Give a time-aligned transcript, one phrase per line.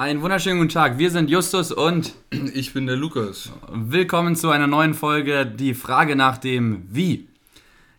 [0.00, 0.96] Einen wunderschönen guten Tag.
[0.96, 3.52] Wir sind Justus und ich bin der Lukas.
[3.70, 5.44] Willkommen zu einer neuen Folge.
[5.44, 7.28] Die Frage nach dem Wie.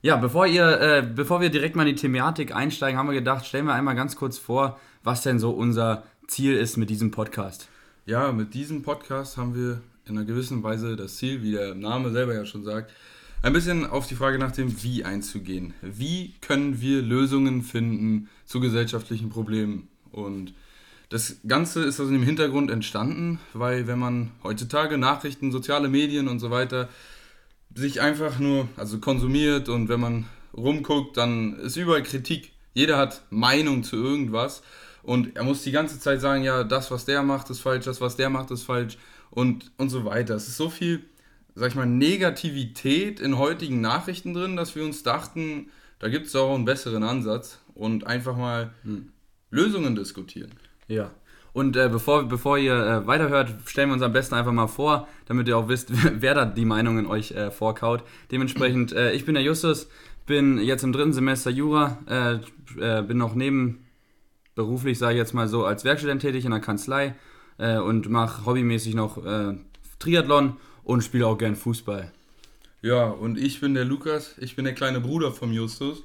[0.02, 3.46] Ja, bevor, ihr, äh, bevor wir direkt mal in die Thematik einsteigen, haben wir gedacht,
[3.46, 7.70] stellen wir einmal ganz kurz vor, was denn so unser Ziel ist mit diesem Podcast.
[8.07, 12.09] Ja, mit diesem Podcast haben wir in einer gewissen Weise das Ziel, wie der Name
[12.09, 12.91] selber ja schon sagt,
[13.43, 15.75] ein bisschen auf die Frage nach dem Wie einzugehen.
[15.83, 19.88] Wie können wir Lösungen finden zu gesellschaftlichen Problemen?
[20.11, 20.55] Und
[21.12, 26.39] das Ganze ist also im Hintergrund entstanden, weil wenn man heutzutage Nachrichten, soziale Medien und
[26.39, 26.87] so weiter
[27.75, 30.25] sich einfach nur, also konsumiert und wenn man
[30.56, 32.53] rumguckt, dann ist überall Kritik.
[32.73, 34.64] Jeder hat Meinung zu irgendwas
[35.03, 38.00] und er muss die ganze Zeit sagen, ja, das, was der macht, ist falsch, das,
[38.00, 38.98] was der macht, ist falsch
[39.31, 40.36] und, und so weiter.
[40.36, 41.03] Es ist so viel,
[41.56, 46.36] sag ich mal, Negativität in heutigen Nachrichten drin, dass wir uns dachten, da gibt es
[46.38, 49.12] auch einen besseren Ansatz und einfach mal hm.
[49.50, 50.52] Lösungen diskutieren.
[50.91, 51.11] Ja.
[51.53, 55.08] Und äh, bevor, bevor ihr äh, weiterhört, stellen wir uns am besten einfach mal vor,
[55.25, 55.89] damit ihr auch wisst,
[56.22, 58.03] wer da die Meinungen euch äh, vorkaut.
[58.31, 59.89] Dementsprechend, äh, ich bin der Justus,
[60.25, 63.86] bin jetzt im dritten Semester Jura, äh, äh, bin noch neben
[64.56, 67.16] beruflich, sage ich jetzt mal so, als Werkstudent tätig in der Kanzlei
[67.58, 69.22] und mache hobbymäßig noch
[70.00, 72.11] Triathlon und spiele auch gern Fußball.
[72.81, 76.03] Ja, und ich bin der Lukas, ich bin der kleine Bruder vom Justus.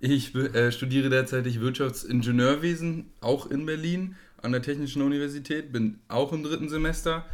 [0.00, 0.32] Ich
[0.70, 7.24] studiere derzeit Wirtschaftsingenieurwesen, auch in Berlin an der Technischen Universität, bin auch im dritten Semester.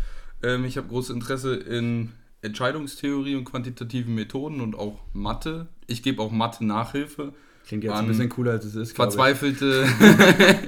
[0.42, 5.68] Ähm, ich habe großes Interesse in Entscheidungstheorie und quantitativen Methoden und auch Mathe.
[5.86, 7.32] Ich gebe auch Mathe-Nachhilfe.
[7.66, 8.96] Klingt jetzt ein bisschen cooler, als es ist.
[8.96, 9.86] Verzweifelte.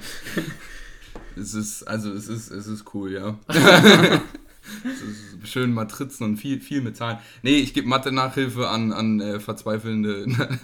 [1.37, 3.39] es ist, also es ist, es ist cool, ja.
[3.49, 5.03] es
[5.43, 7.19] ist schön Matrizen und viel, viel mit Zahlen.
[7.43, 10.27] Nee, ich gebe Mathe-Nachhilfe an, an äh, verzweifelnde.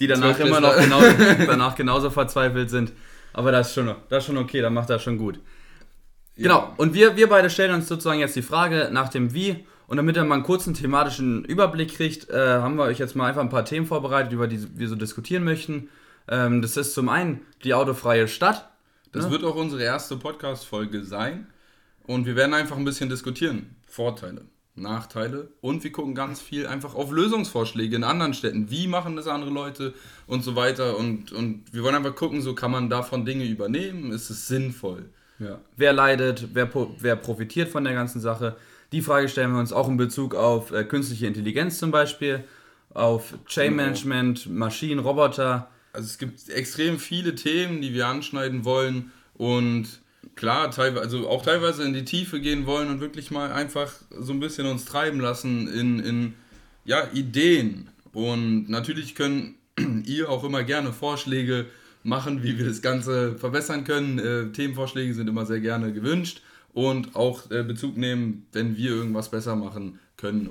[0.00, 1.00] Die danach immer noch genau,
[1.46, 2.92] danach genauso verzweifelt sind.
[3.36, 5.38] Aber das ist schon, das ist schon okay, dann macht das schon gut.
[6.36, 6.44] Ja.
[6.44, 9.66] Genau, und wir, wir beide stellen uns sozusagen jetzt die Frage nach dem Wie.
[9.88, 13.26] Und damit ihr mal einen kurzen thematischen Überblick kriegt, äh, haben wir euch jetzt mal
[13.26, 15.90] einfach ein paar Themen vorbereitet, über die wir so diskutieren möchten.
[16.28, 18.70] Ähm, das ist zum einen die autofreie Stadt.
[19.12, 19.32] Das ne?
[19.32, 21.46] wird auch unsere erste Podcast-Folge sein.
[22.04, 23.76] Und wir werden einfach ein bisschen diskutieren.
[23.86, 28.70] Vorteile, Nachteile und wir gucken ganz viel einfach auf Lösungsvorschläge in anderen Städten.
[28.70, 29.94] Wie machen das andere Leute
[30.26, 30.96] und so weiter.
[30.96, 34.12] Und, und wir wollen einfach gucken, so kann man davon Dinge übernehmen.
[34.12, 35.08] Ist es sinnvoll?
[35.38, 35.60] Ja.
[35.76, 38.56] Wer leidet, wer, wer profitiert von der ganzen Sache?
[38.92, 42.44] Die Frage stellen wir uns auch in Bezug auf äh, künstliche Intelligenz zum Beispiel,
[42.90, 43.82] auf Chain genau.
[43.84, 44.48] Management.
[44.48, 45.68] Maschinen, Roboter.
[45.92, 50.00] Also es gibt extrem viele Themen, die wir anschneiden wollen und
[50.34, 54.32] klar, teilweise, also auch teilweise in die Tiefe gehen wollen und wirklich mal einfach so
[54.32, 56.34] ein bisschen uns treiben lassen in, in
[56.84, 57.88] ja, Ideen.
[58.12, 59.56] Und natürlich können
[60.04, 61.66] ihr auch immer gerne Vorschläge
[62.02, 64.18] machen, wie wir das Ganze verbessern können.
[64.18, 69.30] Äh, Themenvorschläge sind immer sehr gerne gewünscht und auch äh, Bezug nehmen, wenn wir irgendwas
[69.30, 70.50] besser machen können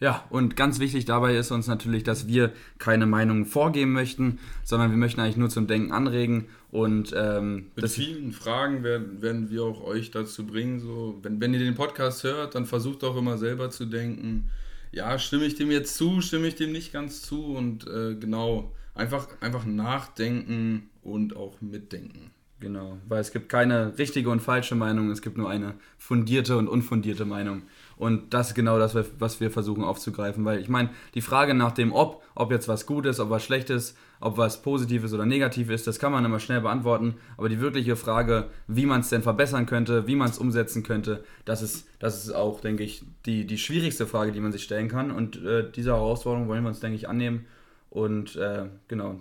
[0.00, 4.90] ja, und ganz wichtig dabei ist uns natürlich, dass wir keine Meinung vorgeben möchten, sondern
[4.90, 9.64] wir möchten eigentlich nur zum Denken anregen und ähm, mit vielen Fragen werden, werden wir
[9.64, 10.78] auch euch dazu bringen.
[10.78, 14.50] So, wenn, wenn ihr den Podcast hört, dann versucht auch immer selber zu denken,
[14.92, 18.72] ja, stimme ich dem jetzt zu, stimme ich dem nicht ganz zu und äh, genau,
[18.94, 22.30] einfach, einfach nachdenken und auch mitdenken.
[22.60, 26.66] Genau, weil es gibt keine richtige und falsche Meinung, es gibt nur eine fundierte und
[26.66, 27.62] unfundierte Meinung.
[27.98, 31.72] Und das ist genau das, was wir versuchen aufzugreifen, weil ich meine, die Frage nach
[31.72, 35.26] dem Ob, ob jetzt was gut ist, ob was schlecht ist, ob was Positives oder
[35.26, 37.16] negativ ist, das kann man immer schnell beantworten.
[37.36, 41.24] Aber die wirkliche Frage, wie man es denn verbessern könnte, wie man es umsetzen könnte,
[41.44, 44.88] das ist, das ist auch, denke ich, die, die schwierigste Frage, die man sich stellen
[44.88, 45.10] kann.
[45.10, 47.46] Und äh, diese Herausforderung wollen wir uns, denke ich, annehmen.
[47.90, 49.18] Und äh, genau,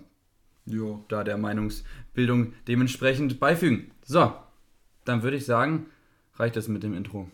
[0.68, 1.04] jo.
[1.08, 3.90] da der Meinungsbildung dementsprechend beifügen.
[4.04, 4.34] So,
[5.04, 5.88] dann würde ich sagen,
[6.36, 7.28] reicht es mit dem Intro.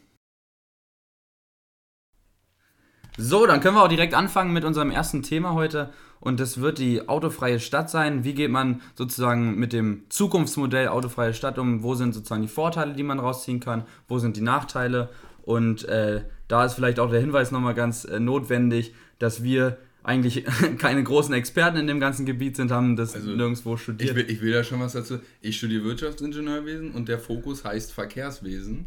[3.18, 5.92] So, dann können wir auch direkt anfangen mit unserem ersten Thema heute.
[6.20, 8.24] Und das wird die autofreie Stadt sein.
[8.24, 11.84] Wie geht man sozusagen mit dem Zukunftsmodell autofreie Stadt um?
[11.84, 13.84] Wo sind sozusagen die Vorteile, die man rausziehen kann?
[14.08, 15.10] Wo sind die Nachteile?
[15.44, 20.46] Und äh, da ist vielleicht auch der Hinweis nochmal ganz äh, notwendig, dass wir eigentlich
[20.78, 24.12] keine großen Experten in dem ganzen Gebiet sind, haben das also, nirgendwo studiert.
[24.12, 25.20] Ich will, ich will da schon was dazu.
[25.42, 28.86] Ich studiere Wirtschaftsingenieurwesen und der Fokus heißt Verkehrswesen.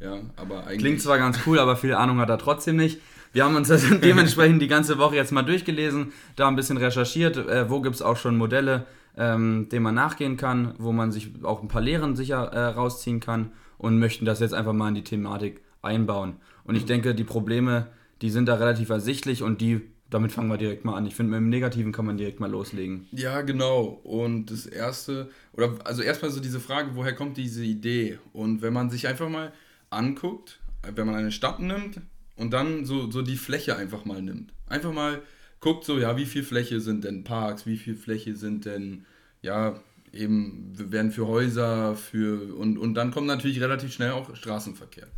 [0.00, 0.78] Ja, aber eigentlich.
[0.78, 3.00] Klingt zwar ganz cool, aber viel Ahnung hat er trotzdem nicht.
[3.32, 7.36] Wir haben uns das dementsprechend die ganze Woche jetzt mal durchgelesen, da ein bisschen recherchiert,
[7.36, 8.86] äh, wo gibt es auch schon Modelle,
[9.16, 13.20] ähm, denen man nachgehen kann, wo man sich auch ein paar Lehren sicher äh, rausziehen
[13.20, 16.36] kann und möchten das jetzt einfach mal in die Thematik einbauen.
[16.64, 17.88] Und ich denke, die Probleme,
[18.22, 21.06] die sind da relativ ersichtlich und die damit fangen wir direkt mal an.
[21.06, 23.06] Ich finde, mit dem Negativen kann man direkt mal loslegen.
[23.12, 24.00] Ja, genau.
[24.04, 28.18] Und das erste, oder also erstmal so diese Frage, woher kommt diese Idee?
[28.32, 29.52] Und wenn man sich einfach mal
[29.90, 30.60] anguckt,
[30.94, 32.00] wenn man eine Stadt nimmt
[32.38, 34.52] und dann so, so die Fläche einfach mal nimmt.
[34.66, 35.22] Einfach mal
[35.60, 39.04] guckt so, ja, wie viel Fläche sind denn Parks, wie viel Fläche sind denn,
[39.42, 39.80] ja,
[40.12, 45.08] eben werden für Häuser, für und, und dann kommt natürlich relativ schnell auch Straßenverkehr.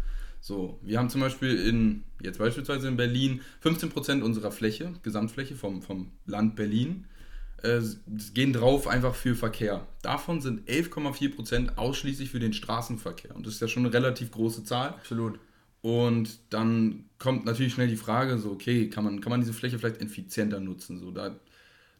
[0.41, 5.83] So, wir haben zum Beispiel in, jetzt beispielsweise in Berlin, 15% unserer Fläche, Gesamtfläche vom,
[5.83, 7.05] vom Land Berlin,
[7.63, 7.81] äh,
[8.33, 9.87] gehen drauf einfach für Verkehr.
[10.01, 13.37] Davon sind 11,4% ausschließlich für den Straßenverkehr.
[13.37, 14.91] Und das ist ja schon eine relativ große Zahl.
[14.91, 15.39] Absolut.
[15.83, 19.79] Und dann kommt natürlich schnell die Frage, so, okay, kann man, kann man diese Fläche
[19.79, 20.99] vielleicht effizienter nutzen?
[21.01, 21.37] So, da,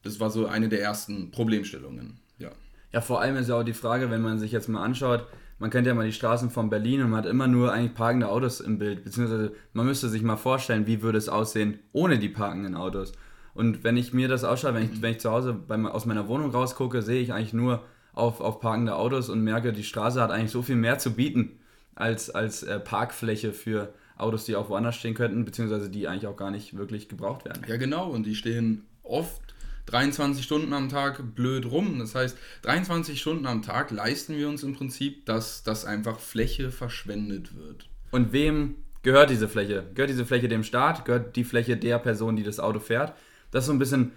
[0.03, 2.19] das war so eine der ersten Problemstellungen.
[2.39, 2.51] Ja.
[2.93, 5.27] Ja, vor allem ist ja auch die Frage, wenn man sich jetzt mal anschaut,
[5.59, 8.29] man kennt ja mal die Straßen von Berlin und man hat immer nur eigentlich parkende
[8.29, 12.31] Autos im Bild, beziehungsweise man müsste sich mal vorstellen, wie würde es aussehen ohne die
[12.31, 13.13] parkenden Autos.
[13.55, 16.29] Und wenn ich mir das ausschaue, wenn ich, wenn ich zu Hause beim, aus meiner
[16.29, 20.31] Wohnung rausgucke, sehe ich eigentlich nur auf, auf parkende Autos und merke, die Straße hat
[20.31, 21.61] eigentlich so viel mehr zu bieten
[21.95, 26.37] als, als äh, Parkfläche für Autos, die auch woanders stehen könnten, beziehungsweise die eigentlich auch
[26.37, 27.65] gar nicht wirklich gebraucht werden.
[27.67, 29.41] Ja, genau, und die stehen oft
[29.87, 31.99] 23 Stunden am Tag blöd rum.
[31.99, 36.71] Das heißt, 23 Stunden am Tag leisten wir uns im Prinzip, dass, dass einfach Fläche
[36.71, 37.89] verschwendet wird.
[38.11, 39.85] Und wem gehört diese Fläche?
[39.95, 41.05] Gehört diese Fläche dem Staat?
[41.05, 43.15] Gehört die Fläche der Person, die das Auto fährt?
[43.51, 44.13] Das ist so ein bisschen,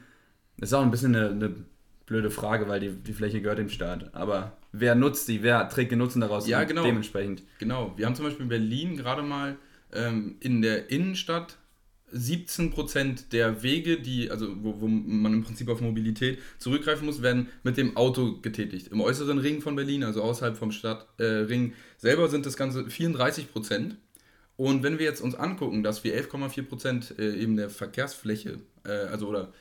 [0.58, 1.56] das ist auch ein bisschen eine, eine
[2.06, 4.14] blöde Frage, weil die, die Fläche gehört dem Staat.
[4.14, 5.42] Aber wer nutzt sie?
[5.42, 6.48] Wer trägt den Nutzen daraus?
[6.48, 6.84] Ja, genau.
[6.84, 7.44] Dementsprechend.
[7.60, 7.94] Genau.
[7.96, 9.56] Wir haben zum Beispiel in Berlin gerade mal
[9.94, 11.58] ähm, in der Innenstadt
[12.14, 17.48] 17% der Wege, die, also wo, wo, man im Prinzip auf Mobilität zurückgreifen muss, werden
[17.64, 18.90] mit dem Auto getätigt.
[18.90, 23.96] Im äußeren Ring von Berlin, also außerhalb vom Stadtring äh, selber, sind das Ganze 34%.
[24.56, 29.28] Und wenn wir jetzt uns angucken, dass wir 11,4% äh, eben der Verkehrsfläche, äh, also
[29.28, 29.52] oder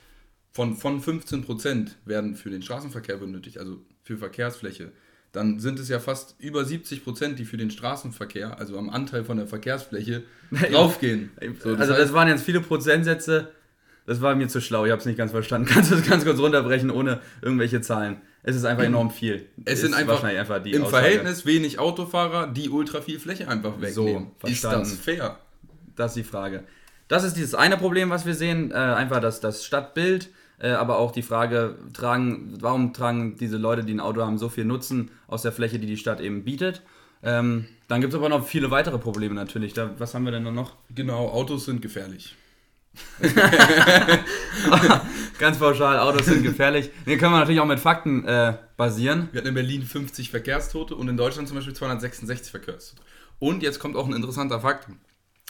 [0.53, 4.91] von, von 15% werden für den Straßenverkehr benötigt, also für Verkehrsfläche,
[5.31, 9.23] dann sind es ja fast über 70 Prozent, die für den Straßenverkehr, also am Anteil
[9.23, 10.23] von der Verkehrsfläche,
[10.71, 11.31] draufgehen.
[11.59, 13.51] So, das also das waren jetzt viele Prozentsätze,
[14.05, 15.67] das war mir zu schlau, ich habe es nicht ganz verstanden.
[15.71, 18.21] Kannst du das ganz kurz runterbrechen, ohne irgendwelche Zahlen?
[18.43, 19.47] Es ist einfach enorm viel.
[19.65, 21.03] Es sind einfach, einfach die im Aussage.
[21.03, 24.31] Verhältnis wenig Autofahrer, die ultra viel Fläche einfach wegnehmen.
[24.41, 25.39] So, ist das fair?
[25.95, 26.63] Das ist die Frage.
[27.07, 30.29] Das ist dieses eine Problem, was wir sehen, äh, einfach das, das Stadtbild
[30.59, 34.65] aber auch die Frage, tragen, warum tragen diese Leute, die ein Auto haben, so viel
[34.65, 36.81] Nutzen aus der Fläche, die die Stadt eben bietet?
[37.23, 39.73] Ähm, dann gibt es aber noch viele weitere Probleme natürlich.
[39.73, 40.75] Da, was haben wir denn noch?
[40.93, 42.35] Genau, Autos sind gefährlich.
[45.39, 46.91] Ganz pauschal, Autos sind gefährlich.
[47.07, 49.29] Den können wir natürlich auch mit Fakten äh, basieren.
[49.31, 53.01] Wir hatten in Berlin 50 Verkehrstote und in Deutschland zum Beispiel 266 Verkehrstote.
[53.39, 54.87] Und jetzt kommt auch ein interessanter Fakt.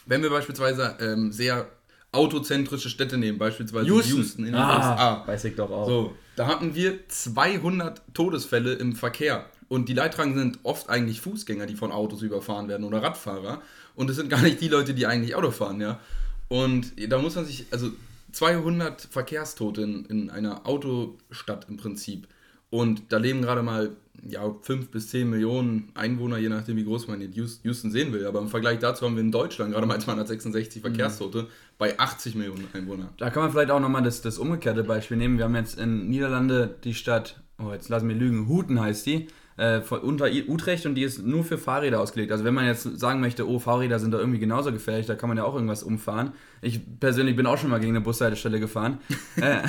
[0.05, 1.67] Wenn wir beispielsweise ähm, sehr
[2.13, 5.27] autozentrische Städte nehmen, beispielsweise Houston, Houston in den ah, USA.
[5.27, 5.87] Weiß ich doch auch.
[5.87, 9.45] So, da hatten wir 200 Todesfälle im Verkehr.
[9.67, 13.61] Und die Leidtragenden sind oft eigentlich Fußgänger, die von Autos überfahren werden oder Radfahrer.
[13.95, 15.99] Und es sind gar nicht die Leute, die eigentlich Auto fahren, ja.
[16.47, 17.89] Und da muss man sich, also
[18.33, 22.27] 200 Verkehrstote in, in einer Autostadt im Prinzip.
[22.69, 23.95] Und da leben gerade mal
[24.27, 28.25] ja, 5 bis 10 Millionen Einwohner, je nachdem, wie groß man in Houston sehen will.
[28.25, 30.87] Aber im Vergleich dazu haben wir in Deutschland gerade mal 266 mhm.
[30.87, 33.09] Verkehrstote bei 80 Millionen Einwohnern.
[33.17, 35.37] Da kann man vielleicht auch nochmal das, das umgekehrte Beispiel nehmen.
[35.37, 39.27] Wir haben jetzt in Niederlande die Stadt, oh, jetzt lassen wir lügen, Huten heißt die,
[39.57, 42.31] äh, unter Utrecht und die ist nur für Fahrräder ausgelegt.
[42.31, 45.29] Also wenn man jetzt sagen möchte, oh, Fahrräder sind da irgendwie genauso gefährlich, da kann
[45.29, 46.31] man ja auch irgendwas umfahren.
[46.61, 48.99] Ich persönlich bin auch schon mal gegen eine Bushaltestelle gefahren.
[49.35, 49.61] Äh,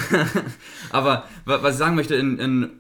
[0.91, 2.71] aber was ich sagen möchte, in, in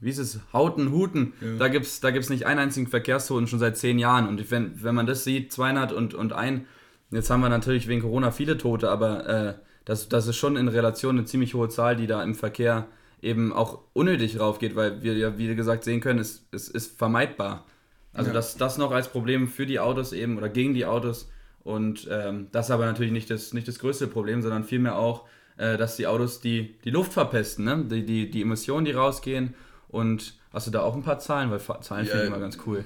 [0.00, 1.56] wie ist es, Hauten, Huten, ja.
[1.58, 4.28] da gibt es da gibt's nicht einen einzigen Verkehrstoten schon seit zehn Jahren.
[4.28, 6.66] Und wenn, wenn man das sieht, 200 und, und ein,
[7.10, 10.68] jetzt haben wir natürlich wegen Corona viele Tote, aber äh, das, das ist schon in
[10.68, 12.86] Relation eine ziemlich hohe Zahl, die da im Verkehr
[13.22, 17.66] eben auch unnötig raufgeht, weil wir ja, wie gesagt, sehen können, es, es ist vermeidbar.
[18.12, 18.34] Also ja.
[18.34, 21.30] das, das noch als Problem für die Autos eben oder gegen die Autos.
[21.62, 25.26] Und ähm, das ist aber natürlich nicht das, nicht das größte Problem, sondern vielmehr auch,
[25.58, 27.84] äh, dass die Autos die, die Luft verpesten, ne?
[27.84, 29.54] die, die, die Emissionen, die rausgehen
[29.88, 31.50] und hast du da auch ein paar Zahlen?
[31.50, 32.84] Weil Zahlen ja, finde ich immer ganz cool.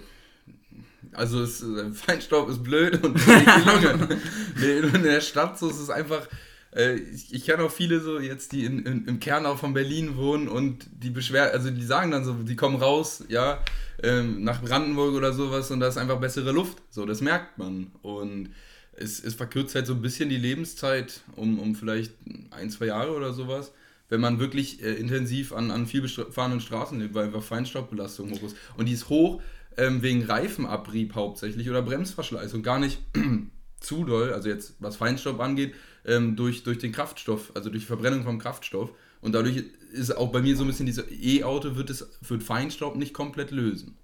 [1.13, 4.19] Also es, äh, Feinstaub ist blöd und die Lunge.
[4.95, 6.29] in der Stadt so ist es einfach.
[6.75, 9.75] Äh, ich, ich kenne auch viele so jetzt, die in, in, im Kern auch von
[9.75, 13.63] Berlin wohnen und die beschweren, also die sagen dann so, die kommen raus, ja,
[14.03, 16.79] ähm, nach Brandenburg oder sowas und da ist einfach bessere Luft.
[16.91, 17.93] So, das merkt man.
[18.03, 18.51] Und
[18.93, 22.13] es, es verkürzt halt so ein bisschen die Lebenszeit um, um vielleicht
[22.51, 23.73] ein, zwei Jahre oder sowas
[24.09, 28.43] wenn man wirklich äh, intensiv an, an viel befahrenen Straßen lebt, weil einfach Feinstaubbelastung hoch
[28.43, 28.57] ist.
[28.77, 29.43] Und die ist hoch
[29.77, 33.01] ähm, wegen Reifenabrieb hauptsächlich oder Bremsverschleiß und gar nicht
[33.81, 37.89] zu doll, also jetzt was Feinstaub angeht, ähm, durch, durch den Kraftstoff, also durch die
[37.89, 38.93] Verbrennung vom Kraftstoff.
[39.21, 41.91] Und dadurch ist auch bei mir so ein bisschen diese E-Auto wird
[42.23, 43.97] für Feinstaub nicht komplett lösen.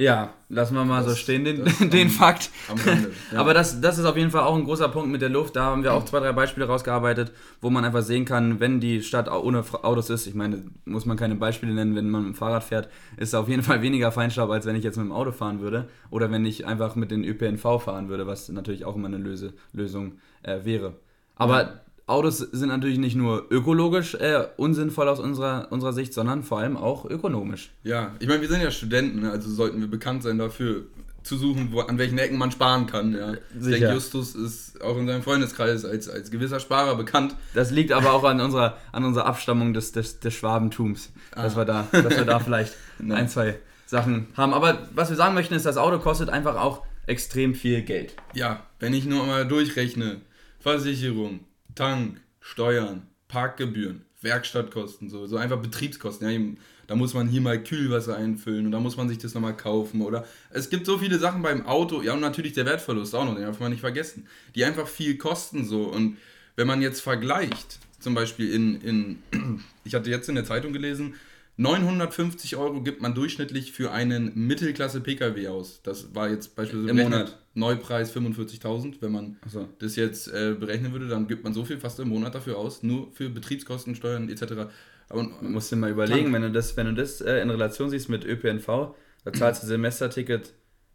[0.00, 2.48] Ja, lassen wir mal das, so stehen, den, den am, Fakt.
[2.70, 3.38] Am Ende, ja.
[3.38, 5.56] Aber das, das ist auf jeden Fall auch ein großer Punkt mit der Luft.
[5.56, 9.02] Da haben wir auch zwei, drei Beispiele rausgearbeitet, wo man einfach sehen kann, wenn die
[9.02, 12.34] Stadt ohne Autos ist, ich meine, muss man keine Beispiele nennen, wenn man mit dem
[12.34, 12.88] Fahrrad fährt,
[13.18, 15.86] ist auf jeden Fall weniger Feinstaub, als wenn ich jetzt mit dem Auto fahren würde.
[16.08, 19.52] Oder wenn ich einfach mit den ÖPNV fahren würde, was natürlich auch immer eine Löse,
[19.74, 20.94] Lösung äh, wäre.
[21.36, 21.80] Aber ja.
[22.10, 26.76] Autos sind natürlich nicht nur ökologisch äh, unsinnvoll aus unserer, unserer Sicht, sondern vor allem
[26.76, 27.70] auch ökonomisch.
[27.84, 29.30] Ja, ich meine, wir sind ja Studenten, ne?
[29.30, 30.84] also sollten wir bekannt sein dafür,
[31.22, 33.14] zu suchen, wo, an welchen Ecken man sparen kann.
[33.14, 33.34] Ja.
[33.34, 37.36] Ich denke, Justus ist auch in seinem Freundeskreis als, als gewisser Sparer bekannt.
[37.54, 41.42] Das liegt aber auch an unserer, an unserer Abstammung des, des, des Schwabentums, ah.
[41.42, 44.54] dass, wir da, dass wir da vielleicht ein, zwei Sachen haben.
[44.54, 48.14] Aber was wir sagen möchten, ist, das Auto kostet einfach auch extrem viel Geld.
[48.32, 50.22] Ja, wenn ich nur mal durchrechne,
[50.60, 51.40] Versicherung,
[51.74, 56.30] Tank, Steuern, Parkgebühren, Werkstattkosten, so, so einfach Betriebskosten.
[56.30, 56.54] Ja,
[56.86, 60.02] da muss man hier mal Kühlwasser einfüllen und da muss man sich das nochmal kaufen.
[60.02, 63.34] Oder es gibt so viele Sachen beim Auto, ja, und natürlich der Wertverlust auch noch,
[63.34, 65.84] den darf man nicht vergessen, die einfach viel kosten so.
[65.84, 66.16] Und
[66.56, 69.18] wenn man jetzt vergleicht, zum Beispiel in, in
[69.84, 71.14] ich hatte jetzt in der Zeitung gelesen,
[71.56, 75.82] 950 Euro gibt man durchschnittlich für einen Mittelklasse-Pkw aus.
[75.82, 78.94] Das war jetzt beispielsweise im Monat Neupreis 45.000.
[79.00, 79.68] Wenn man so.
[79.78, 82.82] das jetzt äh, berechnen würde, dann gibt man so viel fast im Monat dafür aus,
[82.82, 84.70] nur für Betriebskosten, Steuern etc.
[85.08, 87.90] Aber man muss dir mal überlegen, wenn du das, wenn du das äh, in Relation
[87.90, 90.54] siehst mit ÖPNV, da zahlst du Semesterticket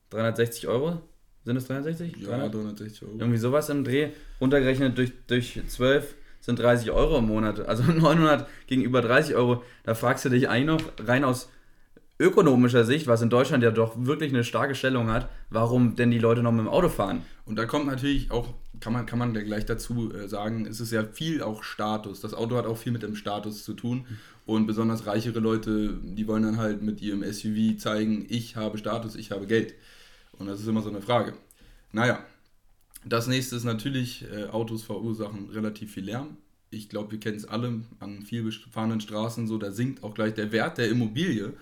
[0.10, 1.02] 360 Euro.
[1.44, 2.18] Sind es 360?
[2.18, 2.54] Ja, 300?
[2.56, 3.18] 360 Euro.
[3.20, 4.10] Irgendwie sowas im Dreh.
[4.40, 7.60] Untergerechnet durch, durch 12 sind 30 Euro im Monat.
[7.60, 9.64] Also 900 gegenüber 30 Euro.
[9.84, 11.50] Da fragst du dich eigentlich noch rein aus
[12.18, 16.20] ökonomischer Sicht, was in Deutschland ja doch wirklich eine starke Stellung hat, warum denn die
[16.20, 17.24] Leute noch mit dem Auto fahren.
[17.46, 20.92] Und da kommt natürlich auch, kann man, kann man gleich dazu äh, sagen, es ist
[20.92, 22.22] ja viel auch Status.
[22.22, 24.06] Das Auto hat auch viel mit dem Status zu tun.
[24.46, 29.16] Und besonders reichere Leute, die wollen dann halt mit ihrem SUV zeigen, ich habe Status,
[29.16, 29.74] ich habe Geld.
[30.38, 31.34] Und das ist immer so eine Frage.
[31.92, 32.20] Naja,
[33.06, 36.38] das nächste ist natürlich, äh, Autos verursachen relativ viel Lärm.
[36.72, 40.34] Ich glaube, wir kennen es alle an viel befahrenen Straßen, so da sinkt auch gleich
[40.34, 41.54] der Wert der Immobilie.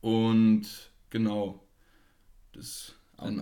[0.00, 0.66] Und
[1.08, 1.62] genau,
[2.52, 2.94] das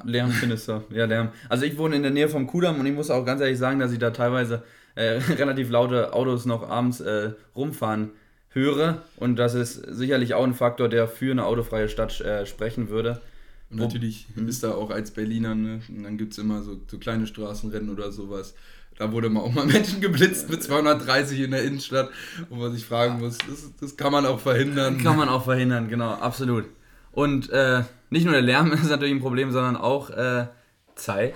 [0.05, 0.85] Lärm findest du.
[0.91, 1.31] Ja, Lärm.
[1.49, 3.79] Also ich wohne in der Nähe vom Kudamm und ich muss auch ganz ehrlich sagen,
[3.79, 4.63] dass ich da teilweise
[4.95, 8.11] äh, relativ laute Autos noch abends äh, rumfahren
[8.51, 9.03] höre.
[9.17, 13.21] Und das ist sicherlich auch ein Faktor, der für eine autofreie Stadt äh, sprechen würde.
[13.71, 14.49] Und natürlich mhm.
[14.49, 15.81] ist da auch als Berliner, ne?
[15.89, 18.55] Und dann gibt es immer so, so kleine Straßenrennen oder sowas.
[18.97, 22.11] Da wurde mal auch mal Menschen geblitzt mit 230 in der Innenstadt,
[22.49, 24.99] wo man sich fragen muss, das, das kann man auch verhindern.
[24.99, 26.65] Kann man auch verhindern, genau, absolut.
[27.13, 30.47] Und äh, nicht nur der Lärm ist natürlich ein Problem, sondern auch äh,
[30.95, 31.35] Zeit.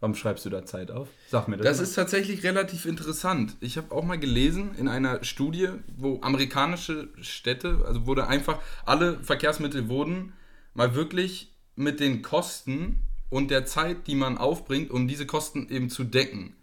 [0.00, 1.08] Warum schreibst du da Zeit auf?
[1.28, 1.66] Sag mir das.
[1.66, 1.82] Das mal.
[1.82, 3.56] ist tatsächlich relativ interessant.
[3.60, 9.18] Ich habe auch mal gelesen in einer Studie, wo amerikanische Städte, also wurde einfach alle
[9.18, 10.32] Verkehrsmittel wurden
[10.74, 15.90] mal wirklich mit den Kosten und der Zeit, die man aufbringt, um diese Kosten eben
[15.90, 16.54] zu decken,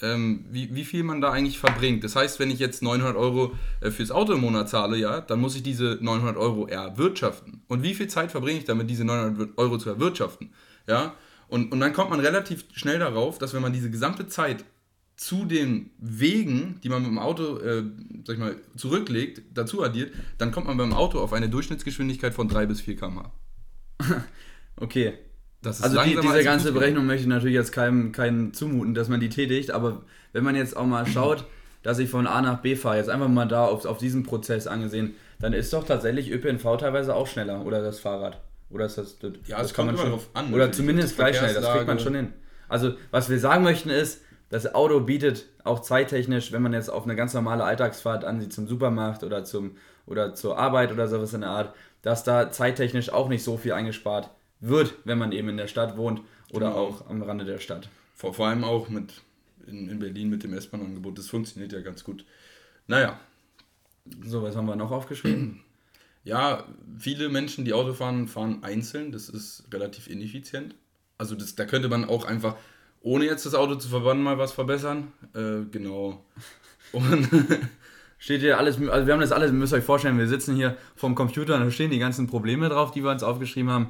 [0.00, 2.04] ähm, wie, wie viel man da eigentlich verbringt.
[2.04, 5.40] Das heißt, wenn ich jetzt 900 Euro äh, fürs Auto im Monat zahle, ja, dann
[5.40, 7.62] muss ich diese 900 Euro erwirtschaften.
[7.68, 10.52] Und wie viel Zeit verbringe ich damit, diese 900 Euro zu erwirtschaften?
[10.86, 11.14] Ja,
[11.48, 14.64] und, und dann kommt man relativ schnell darauf, dass wenn man diese gesamte Zeit
[15.16, 17.84] zu den Wegen, die man mit dem Auto, äh,
[18.24, 22.48] sag ich mal, zurücklegt, dazu addiert, dann kommt man beim Auto auf eine Durchschnittsgeschwindigkeit von
[22.48, 23.30] 3 bis 4 km/h.
[24.76, 25.14] okay.
[25.64, 29.28] also die, diese ganze Berechnung möchte ich natürlich jetzt keinem, keinem zumuten, dass man die
[29.28, 31.44] tätigt, aber wenn man jetzt auch mal schaut,
[31.82, 34.66] dass ich von A nach B fahre, jetzt einfach mal da auf, auf diesen Prozess
[34.66, 38.40] angesehen, dann ist doch tatsächlich ÖPNV teilweise auch schneller oder das Fahrrad.
[38.70, 40.54] Oder ist das, das ja, das kann man schon drauf an.
[40.54, 42.32] Oder zumindest gleich schnell, das kriegt man schon hin.
[42.68, 47.04] Also, was wir sagen möchten ist, das Auto bietet auch zeittechnisch, wenn man jetzt auf
[47.04, 51.42] eine ganz normale Alltagsfahrt ansieht, zum Supermarkt oder, zum, oder zur Arbeit oder sowas in
[51.42, 54.30] der Art, dass da zeittechnisch auch nicht so viel eingespart
[54.60, 56.20] wird, wenn man eben in der Stadt wohnt
[56.52, 56.80] oder genau.
[56.80, 57.88] auch am Rande der Stadt.
[58.14, 59.22] Vor, vor allem auch mit
[59.66, 61.18] in, in Berlin mit dem S-Bahn-Angebot.
[61.18, 62.24] Das funktioniert ja ganz gut.
[62.86, 63.18] Naja.
[64.24, 65.60] So, was haben wir noch aufgeschrieben?
[66.24, 66.68] Ja,
[67.00, 69.10] viele Menschen, die Auto fahren, fahren einzeln.
[69.10, 70.76] Das ist relativ ineffizient.
[71.18, 72.54] Also das, da könnte man auch einfach,
[73.00, 75.12] ohne jetzt das Auto zu verbannen, mal was verbessern.
[75.34, 76.24] Äh, genau.
[76.92, 77.28] Und
[78.22, 80.76] steht hier alles, also wir haben das alles, müsst ihr euch vorstellen, wir sitzen hier
[80.94, 83.88] vom Computer und da stehen die ganzen Probleme drauf, die wir uns aufgeschrieben haben.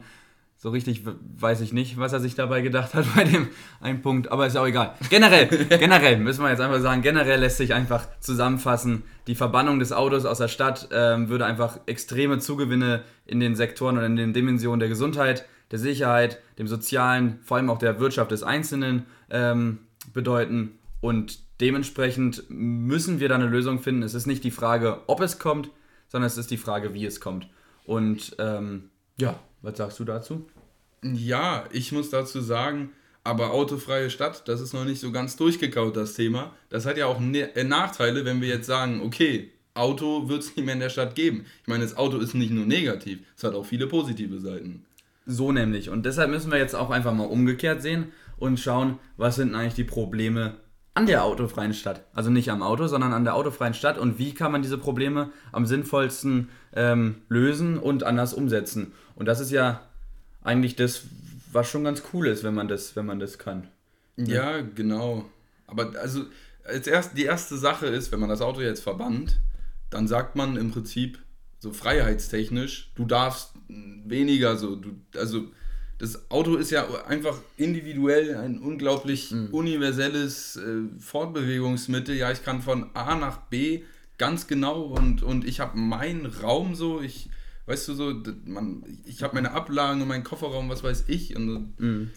[0.56, 1.02] So richtig
[1.38, 3.48] weiß ich nicht, was er sich dabei gedacht hat bei dem
[3.82, 4.94] einen Punkt, aber ist auch egal.
[5.10, 9.92] Generell, generell müssen wir jetzt einfach sagen, generell lässt sich einfach zusammenfassen, die Verbannung des
[9.92, 14.32] Autos aus der Stadt ähm, würde einfach extreme Zugewinne in den Sektoren und in den
[14.32, 19.80] Dimensionen der Gesundheit, der Sicherheit, dem Sozialen, vor allem auch der Wirtschaft des Einzelnen ähm,
[20.14, 24.02] bedeuten und dementsprechend müssen wir da eine Lösung finden.
[24.02, 25.70] Es ist nicht die Frage, ob es kommt,
[26.08, 27.48] sondern es ist die Frage, wie es kommt.
[27.84, 30.46] Und ähm, ja, was sagst du dazu?
[31.02, 32.90] Ja, ich muss dazu sagen,
[33.24, 36.52] aber autofreie Stadt, das ist noch nicht so ganz durchgekaut, das Thema.
[36.68, 40.56] Das hat ja auch ne äh, Nachteile, wenn wir jetzt sagen, okay, Auto wird es
[40.56, 41.46] nicht mehr in der Stadt geben.
[41.62, 44.84] Ich meine, das Auto ist nicht nur negativ, es hat auch viele positive Seiten.
[45.24, 45.88] So nämlich.
[45.88, 49.74] Und deshalb müssen wir jetzt auch einfach mal umgekehrt sehen und schauen, was sind eigentlich
[49.74, 50.56] die Probleme
[50.94, 52.04] an der autofreien Stadt.
[52.12, 55.30] Also nicht am Auto, sondern an der autofreien Stadt und wie kann man diese Probleme
[55.50, 58.92] am sinnvollsten ähm, lösen und anders umsetzen.
[59.14, 59.80] Und das ist ja
[60.42, 61.02] eigentlich das,
[61.50, 63.68] was schon ganz cool ist, wenn man das, wenn man das kann.
[64.16, 65.24] Ja, ja genau.
[65.66, 66.24] Aber also
[66.64, 69.40] als erst, die erste Sache ist, wenn man das Auto jetzt verbannt,
[69.90, 71.18] dann sagt man im Prinzip
[71.58, 75.44] so freiheitstechnisch, du darfst weniger so, du, also
[76.02, 79.50] das Auto ist ja einfach individuell ein unglaublich mhm.
[79.52, 82.16] universelles äh, Fortbewegungsmittel.
[82.16, 83.82] Ja, ich kann von A nach B
[84.18, 87.30] ganz genau und, und ich habe meinen Raum so, ich
[87.66, 88.14] weißt du so,
[88.46, 91.36] man, ich habe meine Ablagen und meinen Kofferraum, was weiß ich.
[91.36, 92.10] Und, mhm.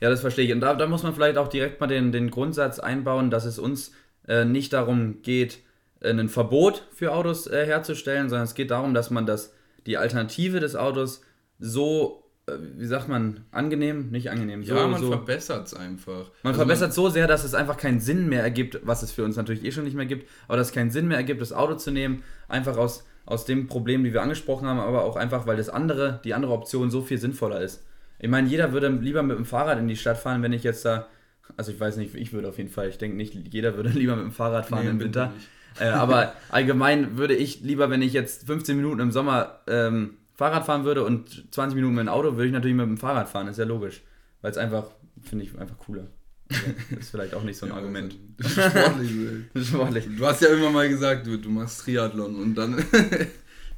[0.00, 0.52] Ja, das verstehe ich.
[0.52, 3.58] Und da, da muss man vielleicht auch direkt mal den, den Grundsatz einbauen, dass es
[3.58, 3.90] uns
[4.28, 5.58] äh, nicht darum geht,
[5.98, 9.52] äh, ein Verbot für Autos äh, herzustellen, sondern es geht darum, dass man das,
[9.84, 11.22] die Alternative des Autos
[11.58, 14.62] so wie sagt man, angenehm, nicht angenehm.
[14.62, 15.08] So, ja, man so.
[15.08, 16.30] verbessert es einfach.
[16.42, 19.10] Man also verbessert man so sehr, dass es einfach keinen Sinn mehr ergibt, was es
[19.10, 21.40] für uns natürlich eh schon nicht mehr gibt, aber dass es keinen Sinn mehr ergibt,
[21.40, 25.16] das Auto zu nehmen, einfach aus aus dem Problem, die wir angesprochen haben, aber auch
[25.16, 27.84] einfach, weil das andere, die andere Option so viel sinnvoller ist.
[28.18, 30.84] Ich meine, jeder würde lieber mit dem Fahrrad in die Stadt fahren, wenn ich jetzt
[30.84, 31.08] da,
[31.56, 34.14] also ich weiß nicht, ich würde auf jeden Fall, ich denke nicht, jeder würde lieber
[34.14, 35.32] mit dem Fahrrad fahren nee, im Winter.
[35.78, 40.66] Äh, aber allgemein würde ich lieber, wenn ich jetzt 15 Minuten im Sommer ähm, Fahrrad
[40.66, 43.48] fahren würde und 20 Minuten mit dem Auto, würde ich natürlich mit dem Fahrrad fahren,
[43.48, 44.02] ist ja logisch.
[44.42, 44.86] Weil es einfach,
[45.22, 46.06] finde ich, einfach cooler.
[46.48, 46.58] Das
[47.00, 48.14] ist vielleicht auch nicht so ein ja, Argument.
[48.42, 49.10] Also, sportlich,
[49.68, 50.08] sportlich.
[50.16, 52.76] Du hast ja immer mal gesagt, du, du machst Triathlon und dann.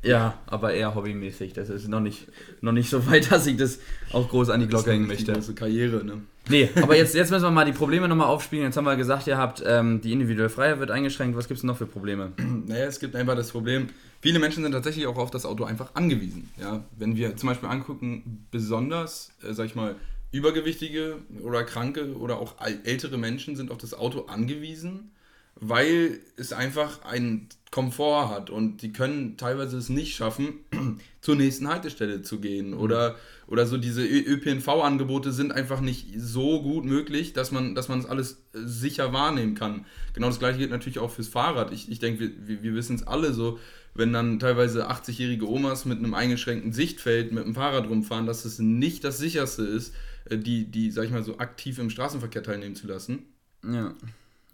[0.03, 1.53] ja, aber eher hobbymäßig.
[1.53, 2.29] Das ist noch nicht,
[2.61, 3.81] noch nicht so weit, dass ich das
[4.13, 5.33] auch groß an die Glocke hängen möchte.
[5.33, 6.23] Das ist eine Karriere, ne?
[6.49, 8.65] Nee, aber jetzt, jetzt müssen wir mal die Probleme nochmal aufspielen.
[8.65, 11.37] Jetzt haben wir gesagt, ihr habt ähm, die individuelle Freiheit wird eingeschränkt.
[11.37, 12.33] Was gibt es noch für Probleme?
[12.69, 13.89] Naja, es gibt einfach das Problem,
[14.21, 16.51] viele Menschen sind tatsächlich auch auf das Auto einfach angewiesen.
[16.61, 16.85] Ja?
[16.99, 19.95] Wenn wir zum Beispiel angucken, besonders, äh, sag ich mal,
[20.31, 25.13] Übergewichtige oder Kranke oder auch ältere Menschen sind auf das Auto angewiesen,
[25.61, 30.55] weil es einfach einen Komfort hat und die können teilweise es nicht schaffen,
[31.21, 32.79] zur nächsten Haltestelle zu gehen mhm.
[32.79, 33.17] oder,
[33.47, 38.09] oder so diese ÖPNV-Angebote sind einfach nicht so gut möglich, dass man, dass man das
[38.09, 39.85] alles äh, sicher wahrnehmen kann.
[40.15, 41.73] Genau das gleiche gilt natürlich auch fürs Fahrrad.
[41.73, 43.59] Ich, ich denke, wir, wir wissen es alle so,
[43.95, 48.59] wenn dann teilweise 80-jährige Omas mit einem eingeschränkten Sichtfeld mit dem Fahrrad rumfahren, dass es
[48.59, 49.95] nicht das sicherste ist,
[50.31, 53.27] äh, die, die, sag ich mal, so aktiv im Straßenverkehr teilnehmen zu lassen.
[53.63, 53.95] Ja.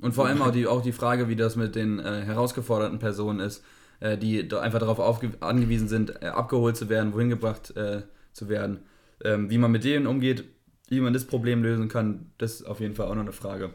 [0.01, 3.41] Und vor allem auch die, auch die Frage, wie das mit den äh, herausgeforderten Personen
[3.41, 3.65] ist,
[4.01, 5.01] äh, die einfach darauf
[5.41, 8.03] angewiesen sind, äh, abgeholt zu werden, wohin gebracht äh,
[8.33, 8.81] zu werden.
[9.23, 10.45] Ähm, wie man mit denen umgeht,
[10.89, 13.71] wie man das Problem lösen kann, das ist auf jeden Fall auch noch eine Frage.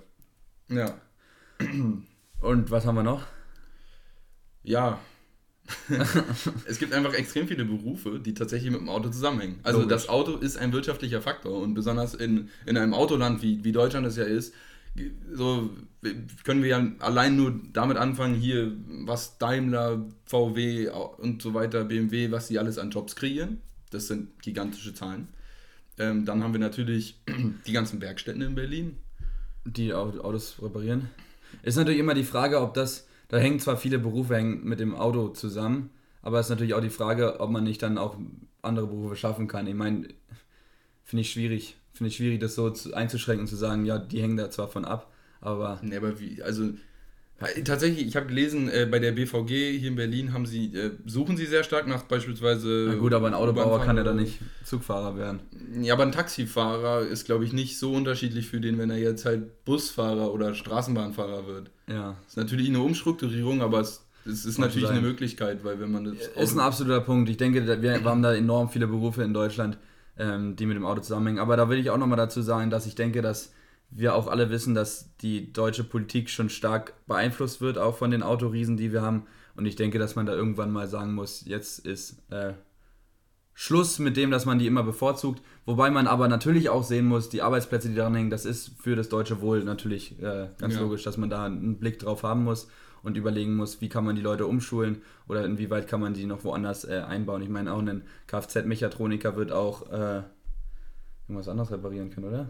[0.69, 0.93] Ja.
[2.41, 3.23] Und was haben wir noch?
[4.62, 4.99] Ja,
[6.65, 9.60] es gibt einfach extrem viele Berufe, die tatsächlich mit dem Auto zusammenhängen.
[9.63, 9.93] Also Logisch.
[9.93, 14.05] das Auto ist ein wirtschaftlicher Faktor und besonders in, in einem Autoland, wie, wie Deutschland
[14.08, 14.53] es ja ist,
[15.32, 15.69] so
[16.43, 18.75] können wir ja allein nur damit anfangen, hier,
[19.06, 23.62] was Daimler, VW und so weiter, BMW, was sie alles an Jobs kreieren.
[23.91, 25.30] Das sind gigantische Zahlen.
[25.97, 27.21] Ähm, dann haben wir natürlich
[27.67, 28.97] die ganzen Werkstätten in Berlin.
[29.65, 31.10] Die Autos reparieren.
[31.63, 35.30] Ist natürlich immer die Frage, ob das da hängen zwar viele Berufe mit dem Auto
[35.30, 38.17] zusammen, aber es ist natürlich auch die Frage, ob man nicht dann auch
[38.63, 39.67] andere Berufe schaffen kann.
[39.67, 40.08] Ich meine,
[41.04, 41.78] finde ich schwierig.
[41.99, 44.85] Finde ich schwierig, das so einzuschränken und zu sagen, ja, die hängen da zwar von
[44.85, 45.81] ab, aber.
[45.83, 46.69] Nee, aber wie, also
[47.65, 51.35] Tatsächlich, ich habe gelesen, äh, bei der BVG hier in Berlin haben sie, äh, suchen
[51.35, 52.88] sie sehr stark nach beispielsweise.
[52.88, 55.41] Na gut, aber ein Autobauer kann ja dann nicht Zugfahrer werden.
[55.81, 59.25] Ja, aber ein Taxifahrer ist, glaube ich, nicht so unterschiedlich für den, wenn er jetzt
[59.25, 61.69] halt Busfahrer oder Straßenbahnfahrer wird.
[61.88, 62.15] Ja.
[62.25, 64.97] Ist natürlich eine Umstrukturierung, aber es, es ist natürlich sein.
[64.97, 66.15] eine Möglichkeit, weil wenn man das.
[66.35, 67.29] Ist ein absoluter Punkt.
[67.29, 69.77] Ich denke, wir haben da enorm viele Berufe in Deutschland,
[70.19, 71.39] ähm, die mit dem Auto zusammenhängen.
[71.39, 73.51] Aber da will ich auch nochmal dazu sagen, dass ich denke, dass
[73.89, 78.21] wir auch alle wissen, dass die deutsche Politik schon stark beeinflusst wird, auch von den
[78.21, 79.25] Autoriesen, die wir haben.
[79.55, 82.53] Und ich denke, dass man da irgendwann mal sagen muss, jetzt ist äh,
[83.53, 85.41] Schluss mit dem, dass man die immer bevorzugt.
[85.65, 88.95] Wobei man aber natürlich auch sehen muss, die Arbeitsplätze, die daran hängen, das ist für
[88.95, 90.82] das deutsche Wohl natürlich äh, ganz ja.
[90.82, 92.67] logisch, dass man da einen Blick drauf haben muss
[93.03, 96.43] und überlegen muss, wie kann man die Leute umschulen oder inwieweit kann man die noch
[96.43, 97.41] woanders äh, einbauen.
[97.41, 100.21] Ich meine, auch ein Kfz-Mechatroniker wird auch äh,
[101.27, 102.49] irgendwas anderes reparieren können, oder?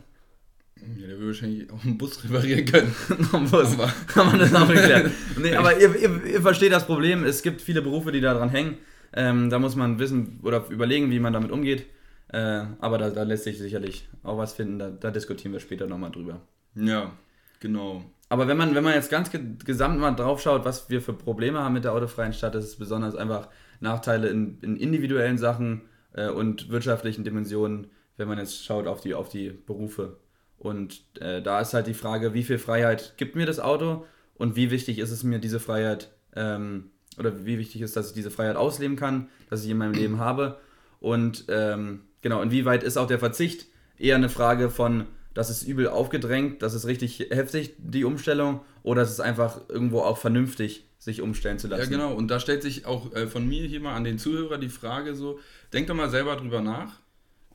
[0.97, 2.95] Ja, der würde wahrscheinlich auch einen Bus reparieren können.
[3.51, 3.77] Bus.
[4.07, 5.11] Kann man das auch erklären.
[5.37, 7.25] nee, aber ihr, ihr, ihr, versteht das Problem.
[7.25, 8.77] Es gibt viele Berufe, die daran hängen.
[9.11, 11.85] Ähm, da muss man wissen oder überlegen, wie man damit umgeht.
[12.29, 14.79] Äh, aber da, da, lässt sich sicherlich auch was finden.
[14.79, 16.41] Da, da diskutieren wir später nochmal drüber.
[16.75, 17.11] Ja,
[17.59, 18.05] genau.
[18.29, 19.31] Aber wenn man, wenn man jetzt ganz
[19.65, 22.75] gesamt mal drauf schaut, was wir für Probleme haben mit der autofreien Stadt, ist es
[22.75, 25.81] besonders einfach Nachteile in, in individuellen Sachen
[26.13, 27.87] äh, und wirtschaftlichen Dimensionen,
[28.17, 30.17] wenn man jetzt schaut auf die, auf die Berufe.
[30.57, 34.55] Und äh, da ist halt die Frage, wie viel Freiheit gibt mir das Auto und
[34.55, 38.31] wie wichtig ist es mir, diese Freiheit, ähm, oder wie wichtig ist, dass ich diese
[38.31, 40.59] Freiheit ausleben kann, dass ich in meinem Leben habe.
[40.99, 45.87] Und ähm, genau, inwieweit ist auch der Verzicht eher eine Frage von, das ist übel
[45.87, 51.21] aufgedrängt, das ist richtig heftig, die Umstellung, oder es ist einfach irgendwo auch vernünftig, sich
[51.21, 51.91] umstellen zu lassen.
[51.91, 52.13] Ja, genau.
[52.13, 55.15] Und da stellt sich auch äh, von mir hier mal an den Zuhörer die Frage
[55.15, 55.39] so,
[55.71, 56.99] denk doch mal selber drüber nach.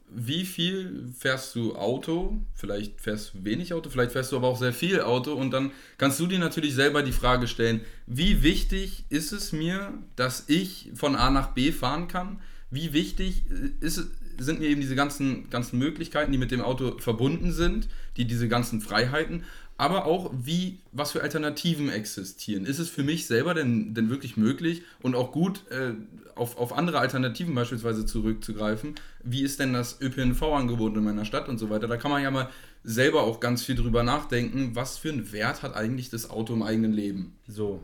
[0.09, 2.39] Wie viel fährst du Auto?
[2.55, 5.73] Vielleicht fährst du wenig Auto, vielleicht fährst du aber auch sehr viel Auto und dann
[5.99, 10.93] kannst du dir natürlich selber die Frage stellen, wie wichtig ist es mir, dass ich
[10.95, 12.41] von A nach B fahren kann?
[12.71, 14.07] Wie wichtig äh, ist,
[14.39, 18.49] sind mir eben diese ganzen, ganzen Möglichkeiten, die mit dem Auto verbunden sind, die diese
[18.49, 19.45] ganzen Freiheiten,
[19.77, 22.65] aber auch wie, was für Alternativen existieren.
[22.65, 25.95] Ist es für mich selber denn, denn wirklich möglich und auch gut, äh,
[26.37, 28.95] auf, auf andere Alternativen beispielsweise zurückzugreifen?
[29.23, 31.89] Wie ist denn das ÖPNV-Angebot in meiner Stadt und so weiter?
[31.89, 32.51] Da kann man ja mal
[32.85, 36.63] selber auch ganz viel drüber nachdenken, was für einen Wert hat eigentlich das Auto im
[36.63, 37.37] eigenen Leben.
[37.49, 37.83] So.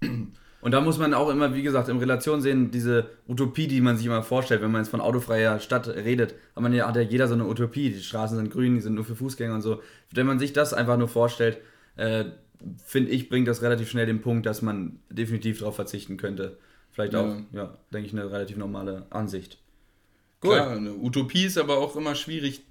[0.60, 3.96] Und da muss man auch immer, wie gesagt, in Relation sehen, diese Utopie, die man
[3.96, 7.02] sich immer vorstellt, wenn man jetzt von autofreier Stadt redet, hat, man ja, hat ja
[7.02, 7.90] jeder so eine Utopie.
[7.90, 9.80] Die Straßen sind grün, die sind nur für Fußgänger und so.
[10.12, 11.58] Wenn man sich das einfach nur vorstellt,
[11.96, 12.24] äh,
[12.84, 16.58] finde ich, bringt das relativ schnell den Punkt, dass man definitiv darauf verzichten könnte.
[16.90, 19.58] Vielleicht auch, ja, ja denke ich, eine relativ normale Ansicht.
[20.40, 20.52] Gut.
[20.52, 22.62] Klar, eine Utopie ist aber auch immer schwierig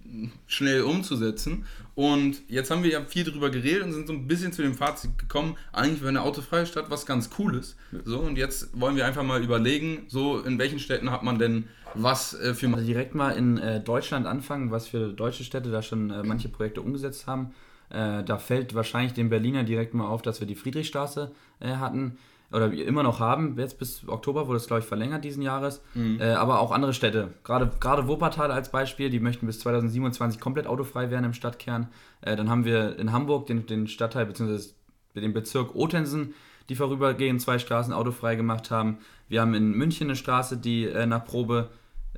[0.48, 1.66] schnell umzusetzen.
[1.96, 4.74] Und jetzt haben wir ja viel drüber geredet und sind so ein bisschen zu dem
[4.74, 7.76] Fazit gekommen, eigentlich wäre eine autofreie Stadt was ganz Cooles.
[8.06, 11.66] So, und jetzt wollen wir einfach mal überlegen, so in welchen Städten hat man denn
[11.94, 12.68] was äh, für...
[12.68, 16.48] Also direkt mal in äh, Deutschland anfangen, was für deutsche Städte da schon äh, manche
[16.48, 17.54] Projekte umgesetzt haben.
[17.90, 22.18] Äh, da fällt wahrscheinlich den Berliner direkt mal auf, dass wir die Friedrichstraße äh, hatten
[22.52, 23.58] oder immer noch haben.
[23.58, 25.82] Jetzt bis Oktober wurde es, glaube ich, verlängert diesen Jahres.
[25.94, 26.20] Mhm.
[26.22, 27.34] Äh, aber auch andere Städte.
[27.44, 31.90] Gerade, gerade Wuppertal als Beispiel, die möchten bis 2027 komplett autofrei werden im Stadtkern.
[32.22, 34.70] Äh, dann haben wir in Hamburg den, den Stadtteil bzw.
[35.16, 36.34] den Bezirk Otensen,
[36.70, 39.00] die vorübergehend zwei Straßen autofrei gemacht haben.
[39.28, 41.70] Wir haben in München eine Straße, die äh, nach, Probe,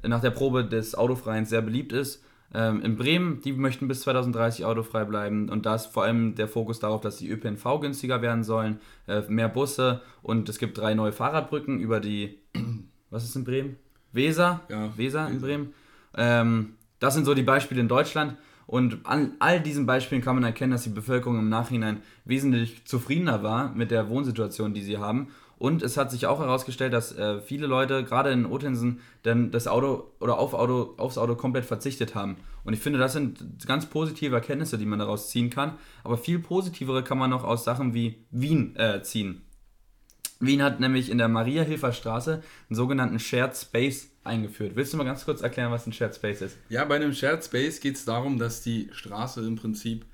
[0.03, 2.23] nach der Probe des Autofreien sehr beliebt ist.
[2.53, 5.49] Ähm, in Bremen, die möchten bis 2030 autofrei bleiben.
[5.49, 9.21] Und da ist vor allem der Fokus darauf, dass die ÖPNV günstiger werden sollen, äh,
[9.27, 10.01] mehr Busse.
[10.21, 12.39] Und es gibt drei neue Fahrradbrücken über die,
[13.09, 13.75] was ist in Bremen?
[14.11, 15.73] Weser, ja, Weser in Bremen.
[16.15, 18.35] Ähm, das sind so die Beispiele in Deutschland.
[18.65, 23.41] Und an all diesen Beispielen kann man erkennen, dass die Bevölkerung im Nachhinein wesentlich zufriedener
[23.41, 27.41] war mit der Wohnsituation, die sie haben und es hat sich auch herausgestellt, dass äh,
[27.41, 32.15] viele Leute, gerade in Otensen, dann das Auto oder auf Auto, aufs Auto komplett verzichtet
[32.15, 32.37] haben.
[32.63, 35.77] Und ich finde, das sind ganz positive Erkenntnisse, die man daraus ziehen kann.
[36.05, 39.41] Aber viel positivere kann man noch aus Sachen wie Wien äh, ziehen.
[40.39, 44.77] Wien hat nämlich in der Maria-Hilfer-Straße einen sogenannten Shared Space eingeführt.
[44.77, 46.57] Willst du mal ganz kurz erklären, was ein Shared Space ist?
[46.69, 50.05] Ja, bei einem Shared Space geht es darum, dass die Straße im Prinzip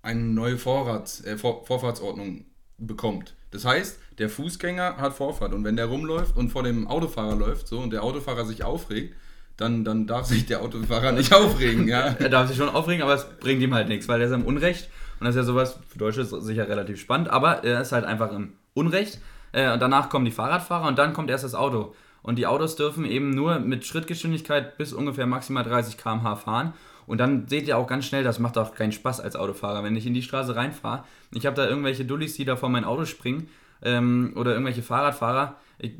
[0.00, 2.46] eine neue Vorrats, äh, Vor Vorfahrtsordnung
[2.78, 3.34] bekommt.
[3.50, 7.68] Das heißt, der Fußgänger hat Vorfahrt und wenn der rumläuft und vor dem Autofahrer läuft
[7.68, 9.14] so und der Autofahrer sich aufregt,
[9.56, 11.88] dann, dann darf sich der Autofahrer nicht aufregen.
[11.88, 12.14] Ja?
[12.18, 14.44] er darf sich schon aufregen, aber es bringt ihm halt nichts, weil er ist im
[14.44, 14.88] Unrecht
[15.20, 18.32] und das ist ja sowas, für Deutsche sicher relativ spannend, aber er ist halt einfach
[18.32, 19.20] im Unrecht
[19.52, 21.94] äh, und danach kommen die Fahrradfahrer und dann kommt erst das Auto.
[22.22, 26.74] Und die Autos dürfen eben nur mit Schrittgeschwindigkeit bis ungefähr maximal 30 km/h fahren.
[27.06, 29.94] Und dann seht ihr auch ganz schnell, das macht auch keinen Spaß als Autofahrer, wenn
[29.94, 31.04] ich in die Straße reinfahre.
[31.32, 33.48] Ich habe da irgendwelche Dullis, die da vor mein Auto springen
[33.82, 35.56] ähm, oder irgendwelche Fahrradfahrer.
[35.78, 35.92] Ich,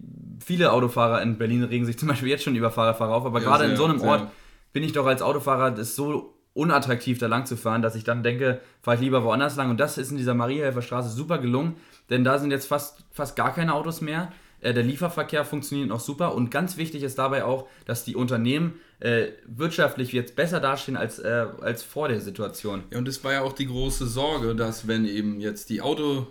[0.45, 3.47] viele Autofahrer in Berlin regen sich zum Beispiel jetzt schon über Fahrradfahrer auf, aber ja,
[3.47, 4.09] gerade in so einem sehr.
[4.09, 4.31] Ort
[4.73, 8.23] bin ich doch als Autofahrer das so unattraktiv, da lang zu fahren, dass ich dann
[8.23, 9.71] denke, fahre ich lieber woanders lang.
[9.71, 11.77] Und das ist in dieser Mariahelfer Straße super gelungen,
[12.09, 14.33] denn da sind jetzt fast, fast gar keine Autos mehr.
[14.61, 18.81] Äh, der Lieferverkehr funktioniert noch super und ganz wichtig ist dabei auch, dass die Unternehmen
[19.01, 22.85] äh, wirtschaftlich jetzt besser dastehen als, äh, als vor der Situation.
[22.91, 26.27] Ja, und es war ja auch die große Sorge, dass wenn eben jetzt die Auto,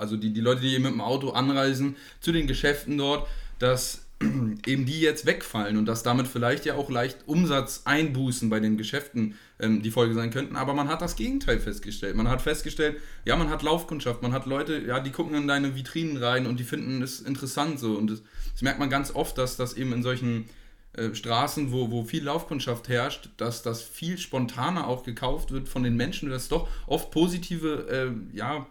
[0.00, 4.06] also die, die Leute, die mit dem Auto anreisen zu den Geschäften dort, dass
[4.66, 9.34] eben die jetzt wegfallen und dass damit vielleicht ja auch leicht Umsatzeinbußen bei den Geschäften
[9.58, 10.56] ähm, die Folge sein könnten.
[10.56, 12.16] Aber man hat das Gegenteil festgestellt.
[12.16, 15.74] Man hat festgestellt, ja, man hat Laufkundschaft, man hat Leute, ja, die gucken in deine
[15.74, 17.94] Vitrinen rein und die finden es interessant so.
[17.94, 20.46] Und das, das merkt man ganz oft, dass das eben in solchen
[20.92, 25.82] äh, Straßen, wo, wo viel Laufkundschaft herrscht, dass das viel spontaner auch gekauft wird von
[25.82, 28.66] den Menschen, dass doch oft positive äh, ja,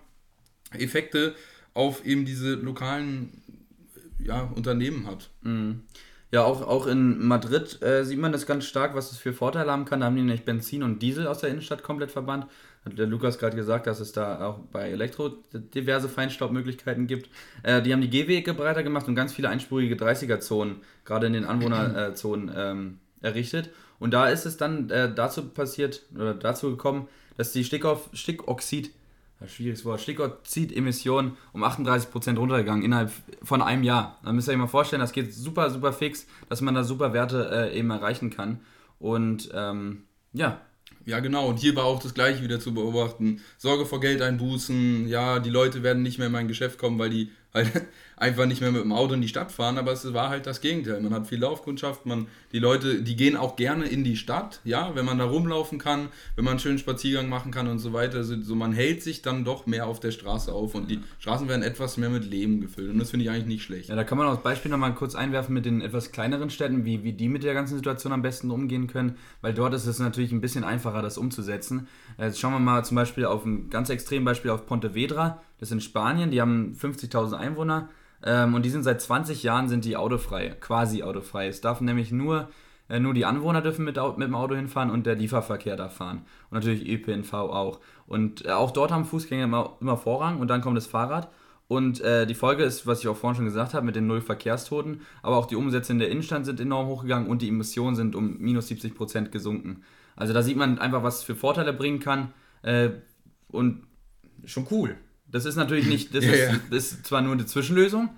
[0.71, 1.35] Effekte
[1.73, 3.41] auf eben diese lokalen
[4.19, 5.29] ja, Unternehmen hat.
[5.41, 5.83] Mhm.
[6.31, 9.71] Ja, auch, auch in Madrid äh, sieht man das ganz stark, was es für Vorteile
[9.71, 10.01] haben kann.
[10.01, 12.45] Da haben die nämlich Benzin und Diesel aus der Innenstadt komplett verbannt.
[12.85, 17.29] Hat der Lukas gerade gesagt, dass es da auch bei Elektro diverse Feinstaubmöglichkeiten gibt.
[17.63, 21.45] Äh, die haben die Gehwege breiter gemacht und ganz viele einspurige 30er-Zonen, gerade in den
[21.45, 23.71] Anwohnerzonen, ähm, errichtet.
[23.97, 28.91] Und da ist es dann äh, dazu passiert, oder dazu gekommen, dass die Stickoff Stickoxid
[29.47, 34.19] schwieriges Wort, Stickoxid-Emissionen um 38% runtergegangen innerhalb von einem Jahr.
[34.23, 37.13] Da müsst ihr euch mal vorstellen, das geht super, super fix, dass man da super
[37.13, 38.59] Werte äh, eben erreichen kann.
[38.99, 40.61] Und ähm, ja.
[41.05, 41.47] Ja, genau.
[41.47, 43.41] Und hier war auch das Gleiche wieder zu beobachten.
[43.57, 45.07] Sorge vor Geldeinbußen.
[45.07, 48.61] Ja, die Leute werden nicht mehr in mein Geschäft kommen, weil die halt einfach nicht
[48.61, 51.01] mehr mit dem Auto in die Stadt fahren, aber es war halt das Gegenteil.
[51.01, 54.93] Man hat viel Laufkundschaft, man, die Leute, die gehen auch gerne in die Stadt, ja,
[54.95, 58.23] wenn man da rumlaufen kann, wenn man einen schönen Spaziergang machen kann und so weiter.
[58.23, 61.47] So, so man hält sich dann doch mehr auf der Straße auf und die Straßen
[61.47, 63.89] werden etwas mehr mit Leben gefüllt und das finde ich eigentlich nicht schlecht.
[63.89, 67.03] Ja, da kann man als Beispiel nochmal kurz einwerfen mit den etwas kleineren Städten, wie,
[67.03, 70.31] wie die mit der ganzen Situation am besten umgehen können, weil dort ist es natürlich
[70.31, 71.87] ein bisschen einfacher, das umzusetzen.
[72.17, 75.73] Jetzt schauen wir mal zum Beispiel auf ein ganz extrem Beispiel auf Pontevedra, das ist
[75.73, 77.89] in Spanien, die haben 50.000 Einwohner
[78.23, 81.47] ähm, und die sind seit 20 Jahren sind die autofrei, quasi autofrei.
[81.47, 82.49] Es darf nämlich nur,
[82.89, 86.23] äh, nur die Anwohner dürfen mit, mit dem Auto hinfahren und der Lieferverkehr darf fahren.
[86.49, 87.79] Und natürlich ÖPNV auch.
[88.07, 91.29] Und äh, auch dort haben Fußgänger immer, immer Vorrang und dann kommt das Fahrrad.
[91.67, 94.21] Und äh, die Folge ist, was ich auch vorhin schon gesagt habe, mit den null
[94.21, 98.15] Verkehrstoten, aber auch die Umsätze in der Innenstadt sind enorm hochgegangen und die Emissionen sind
[98.15, 99.83] um minus 70 Prozent gesunken.
[100.15, 102.89] Also da sieht man einfach, was für Vorteile bringen kann äh,
[103.49, 103.83] und
[104.45, 104.95] schon cool.
[105.31, 106.59] Das ist natürlich nicht, das, ja, ist, ja.
[106.69, 108.09] das ist, zwar nur eine Zwischenlösung,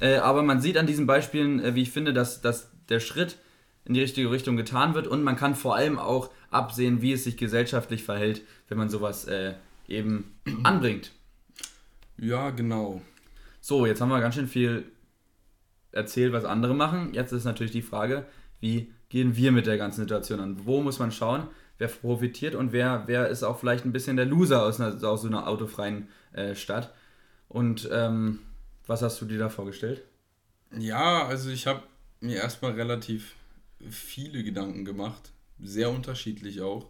[0.00, 3.38] äh, aber man sieht an diesen Beispielen, äh, wie ich finde, dass, dass der Schritt
[3.84, 7.24] in die richtige Richtung getan wird und man kann vor allem auch absehen, wie es
[7.24, 9.54] sich gesellschaftlich verhält, wenn man sowas äh,
[9.88, 11.12] eben anbringt.
[12.18, 13.02] Ja, genau.
[13.60, 14.90] So, jetzt haben wir ganz schön viel
[15.92, 17.14] erzählt, was andere machen.
[17.14, 18.26] Jetzt ist natürlich die Frage,
[18.60, 20.60] wie gehen wir mit der ganzen Situation an?
[20.64, 21.48] Wo muss man schauen,
[21.78, 25.22] wer profitiert und wer, wer ist auch vielleicht ein bisschen der Loser aus, einer, aus
[25.22, 26.94] so einer autofreien äh, Stadt.
[27.48, 28.40] Und ähm,
[28.86, 30.02] was hast du dir da vorgestellt?
[30.76, 31.82] Ja, also ich habe
[32.20, 33.34] mir erstmal relativ
[33.88, 36.88] viele Gedanken gemacht, sehr unterschiedlich auch.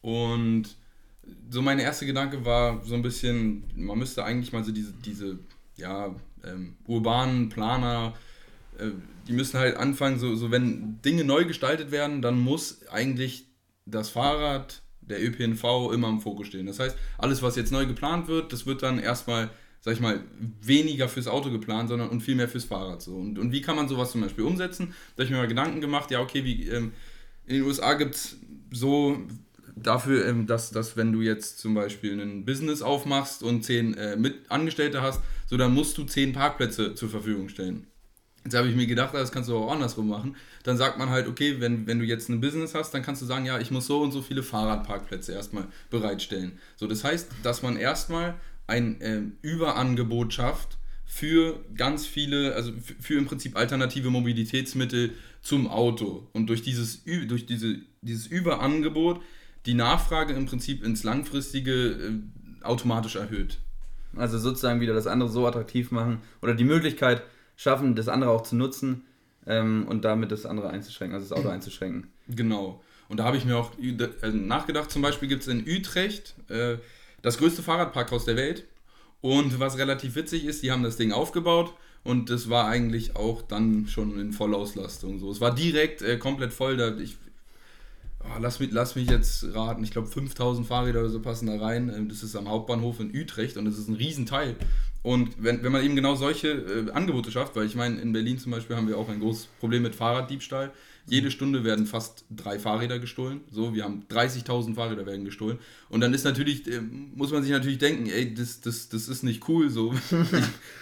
[0.00, 0.76] Und
[1.50, 5.38] so mein erster Gedanke war so ein bisschen, man müsste eigentlich mal so diese, diese
[5.76, 8.14] ja, ähm, urbanen Planer,
[8.78, 8.90] äh,
[9.26, 13.46] die müssen halt anfangen, so, so wenn Dinge neu gestaltet werden, dann muss eigentlich
[13.86, 16.66] das Fahrrad, der ÖPNV immer im Fokus stehen.
[16.66, 20.24] Das heißt, alles, was jetzt neu geplant wird, das wird dann erstmal, sag ich mal,
[20.62, 23.02] weniger fürs Auto geplant, sondern und viel mehr fürs Fahrrad.
[23.02, 23.14] So.
[23.16, 24.94] Und, und wie kann man sowas zum Beispiel umsetzen?
[25.16, 26.92] Da habe ich mir mal Gedanken gemacht, ja, okay, wie, ähm,
[27.46, 28.38] in den USA gibt es
[28.72, 29.18] so
[29.76, 34.16] dafür, ähm, dass, dass wenn du jetzt zum Beispiel ein Business aufmachst und zehn äh,
[34.48, 37.86] Angestellte hast, so dann musst du zehn Parkplätze zur Verfügung stellen.
[38.44, 40.36] Jetzt habe ich mir gedacht, das kannst du auch andersrum machen.
[40.64, 43.26] Dann sagt man halt, okay, wenn, wenn du jetzt ein Business hast, dann kannst du
[43.26, 46.58] sagen, ja, ich muss so und so viele Fahrradparkplätze erstmal bereitstellen.
[46.76, 48.34] So, das heißt, dass man erstmal
[48.66, 50.76] ein äh, Überangebot schafft
[51.06, 56.28] für ganz viele, also für im Prinzip alternative Mobilitätsmittel zum Auto.
[56.32, 59.22] Und durch dieses, durch diese, dieses Überangebot
[59.66, 63.58] die Nachfrage im Prinzip ins Langfristige äh, automatisch erhöht.
[64.16, 67.22] Also sozusagen wieder das andere so attraktiv machen oder die Möglichkeit,
[67.56, 69.04] schaffen, das andere auch zu nutzen
[69.46, 72.08] ähm, und damit das andere einzuschränken, also das Auto einzuschränken.
[72.28, 72.82] Genau.
[73.08, 76.76] Und da habe ich mir auch äh, nachgedacht, zum Beispiel gibt es in Utrecht äh,
[77.22, 78.64] das größte Fahrradparkhaus der Welt.
[79.20, 83.40] Und was relativ witzig ist, die haben das Ding aufgebaut und das war eigentlich auch
[83.40, 85.18] dann schon in Vollauslastung.
[85.18, 85.30] So.
[85.30, 86.76] Es war direkt äh, komplett voll.
[86.76, 87.16] Da, ich,
[88.20, 91.56] oh, lass, mich, lass mich jetzt raten, ich glaube 5000 Fahrräder oder so passen da
[91.58, 91.90] rein.
[91.94, 94.56] Ähm, das ist am Hauptbahnhof in Utrecht und das ist ein Riesenteil.
[95.04, 98.38] Und wenn, wenn man eben genau solche äh, Angebote schafft, weil ich meine, in Berlin
[98.38, 100.72] zum Beispiel haben wir auch ein großes Problem mit Fahrraddiebstahl.
[101.06, 103.42] Jede Stunde werden fast drei Fahrräder gestohlen.
[103.50, 105.58] So, wir haben 30.000 Fahrräder werden gestohlen.
[105.90, 109.24] Und dann ist natürlich, äh, muss man sich natürlich denken, ey, das, das, das ist
[109.24, 109.68] nicht cool.
[109.68, 109.92] So,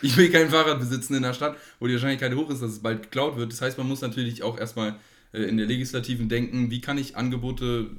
[0.03, 2.71] ich, ich will kein Fahrrad besitzen in der Stadt, wo die Wahrscheinlichkeit hoch ist, dass
[2.71, 3.51] es bald geklaut wird.
[3.51, 5.01] Das heißt, man muss natürlich auch erstmal
[5.33, 7.91] äh, in der Legislativen denken, wie kann ich Angebote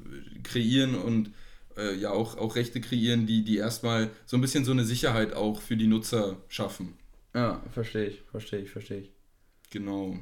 [0.42, 1.32] kreieren und
[1.76, 5.34] äh, ja auch, auch Rechte kreieren, die, die erstmal so ein bisschen so eine Sicherheit
[5.34, 6.94] auch für die Nutzer schaffen.
[7.34, 9.10] Ja, verstehe ich, verstehe ich, verstehe ich.
[9.70, 10.16] Genau.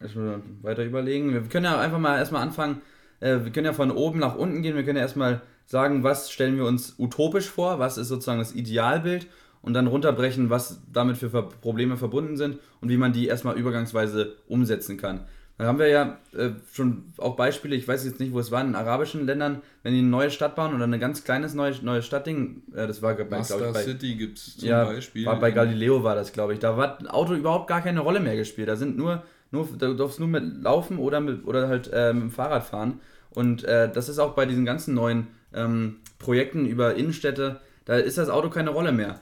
[0.00, 1.32] Erstmal weiter überlegen.
[1.32, 2.82] Wir können ja einfach mal erstmal anfangen.
[3.20, 4.76] Äh, wir können ja von oben nach unten gehen.
[4.76, 8.54] Wir können ja erstmal sagen, was stellen wir uns utopisch vor, was ist sozusagen das
[8.54, 9.28] Idealbild
[9.62, 14.36] und dann runterbrechen, was damit für Probleme verbunden sind und wie man die erstmal übergangsweise
[14.46, 15.26] umsetzen kann.
[15.58, 18.60] Da haben wir ja äh, schon auch Beispiele, ich weiß jetzt nicht, wo es war,
[18.62, 22.02] in arabischen Ländern, wenn die eine neue Stadt bauen oder ein ganz kleines neues neue
[22.02, 25.24] Stadtding, äh, das war bei, ich, bei City gibt es zum ja, Beispiel.
[25.24, 26.58] War bei Galileo war das, glaube ich.
[26.58, 28.68] Da hat ein Auto überhaupt gar keine Rolle mehr gespielt.
[28.68, 32.24] Da sind nur, nur du darfst nur mit Laufen oder, mit, oder halt äh, mit
[32.24, 33.00] dem Fahrrad fahren.
[33.30, 38.18] Und äh, das ist auch bei diesen ganzen neuen ähm, Projekten über Innenstädte, da ist
[38.18, 39.20] das Auto keine Rolle mehr.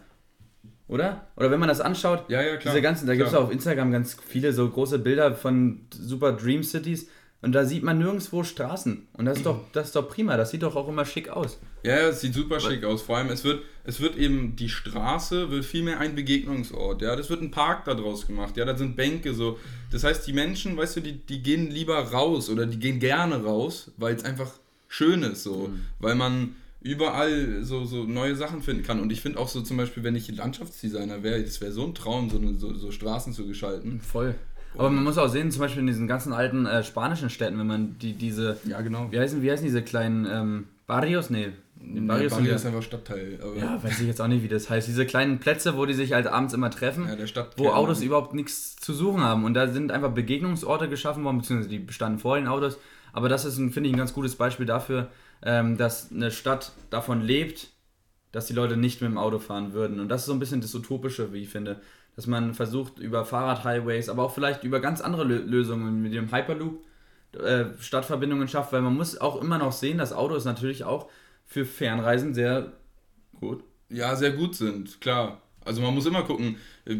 [0.86, 1.26] Oder?
[1.36, 3.90] Oder wenn man das anschaut, Ja, ja, klar, diese ganzen, da gibt es auf Instagram
[3.90, 7.08] ganz viele so große Bilder von super Dream Cities
[7.44, 9.06] und da sieht man nirgendwo Straßen.
[9.12, 11.58] Und das ist doch, das ist doch prima, das sieht doch auch immer schick aus.
[11.82, 13.02] Ja, es sieht super schick aus.
[13.02, 17.02] Vor allem, es wird, es wird eben, die Straße wird viel mehr ein Begegnungsort.
[17.02, 18.56] Ja, das wird ein Park da draus gemacht.
[18.56, 19.58] Ja, da sind Bänke so.
[19.92, 23.44] Das heißt, die Menschen, weißt du, die, die gehen lieber raus oder die gehen gerne
[23.44, 24.50] raus, weil es einfach
[24.88, 25.68] schön ist so.
[25.98, 29.00] Weil man überall so, so neue Sachen finden kann.
[29.00, 31.94] Und ich finde auch so zum Beispiel, wenn ich Landschaftsdesigner wäre, das wäre so ein
[31.94, 34.00] Traum, so, so, so Straßen zu gestalten.
[34.00, 34.34] Voll.
[34.76, 37.66] Aber man muss auch sehen, zum Beispiel in diesen ganzen alten äh, spanischen Städten, wenn
[37.66, 39.10] man die, diese, Ja, genau.
[39.10, 41.30] wie heißen, wie heißen diese kleinen ähm, Barrios?
[41.30, 41.48] Nee,
[41.86, 43.38] Nee, Barrios Bali sind ist ja, einfach Stadtteil.
[43.58, 44.88] Ja, weiß ich jetzt auch nicht, wie das heißt.
[44.88, 47.52] Diese kleinen Plätze, wo die sich halt abends immer treffen, Ja, der Stadt.
[47.58, 49.44] wo Autos überhaupt nichts zu suchen haben.
[49.44, 52.78] Und da sind einfach Begegnungsorte geschaffen worden, beziehungsweise die bestanden vor den Autos.
[53.12, 55.08] Aber das ist, finde ich, ein ganz gutes Beispiel dafür,
[55.44, 57.68] ähm, dass eine Stadt davon lebt,
[58.32, 60.00] dass die Leute nicht mit dem Auto fahren würden.
[60.00, 61.80] Und das ist so ein bisschen das Utopische, wie ich finde.
[62.16, 66.32] Dass man versucht, über Fahrradhighways, aber auch vielleicht über ganz andere Lö Lösungen mit dem
[66.32, 66.82] Hyperloop
[67.32, 71.10] äh, Stadtverbindungen schafft, weil man muss auch immer noch sehen, das Auto ist natürlich auch
[71.44, 72.72] für Fernreisen sehr
[73.38, 73.64] gut.
[73.88, 75.42] ja, sehr gut sind, klar.
[75.64, 76.96] Also man muss immer gucken, äh,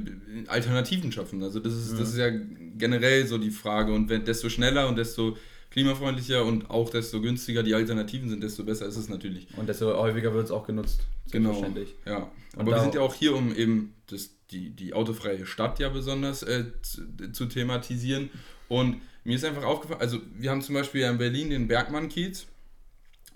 [0.48, 1.42] Alternativen schaffen.
[1.42, 3.92] Also das ist, das ist ja generell so die Frage.
[3.92, 5.36] Und wenn desto schneller und desto
[5.74, 9.48] klimafreundlicher und auch desto günstiger die Alternativen sind, desto besser ist es natürlich.
[9.56, 11.00] Und desto häufiger wird es auch genutzt.
[11.32, 11.66] Genau.
[12.06, 12.30] Ja.
[12.54, 15.88] Und Aber wir sind ja auch hier, um eben das, die, die autofreie Stadt ja
[15.88, 18.30] besonders äh, zu, zu thematisieren.
[18.68, 22.46] Und mir ist einfach aufgefallen, also wir haben zum Beispiel ja in Berlin den Bergmann-Kiez.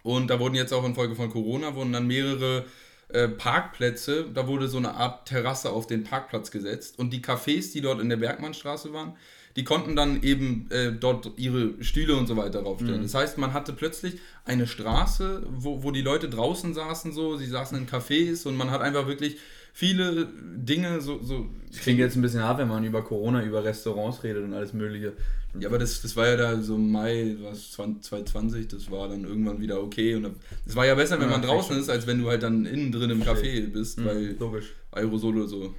[0.04, 2.66] Und da wurden jetzt auch infolge von Corona wurden dann mehrere
[3.08, 7.00] äh, Parkplätze, da wurde so eine Art Terrasse auf den Parkplatz gesetzt.
[7.00, 9.16] Und die Cafés, die dort in der Bergmannstraße waren,
[9.58, 13.02] die konnten dann eben äh, dort ihre Stühle und so weiter draufstellen.
[13.02, 17.46] Das heißt, man hatte plötzlich eine Straße, wo, wo die Leute draußen saßen, so, sie
[17.46, 19.36] saßen in Cafés und man hat einfach wirklich
[19.72, 21.20] viele Dinge so.
[21.22, 24.54] so Das klingt jetzt ein bisschen hart, wenn man über Corona, über Restaurants redet und
[24.54, 25.12] alles Mögliche.
[25.58, 29.24] ja, aber das, das war ja da so im Mai was, 2020, das war dann
[29.24, 30.14] irgendwann wieder okay.
[30.14, 32.64] Und es war ja besser, wenn Ja, man draußen ist, als wenn du halt dann
[32.64, 33.22] innen drin im.
[33.22, 34.66] Café bist, Mhm, weil Logisch.
[34.92, 35.74] Aerosole so.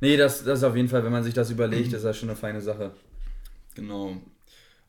[0.00, 2.28] Nee, das, das ist auf jeden Fall, wenn man sich das überlegt, ist das schon
[2.28, 2.92] eine feine Sache.
[3.74, 4.16] Genau.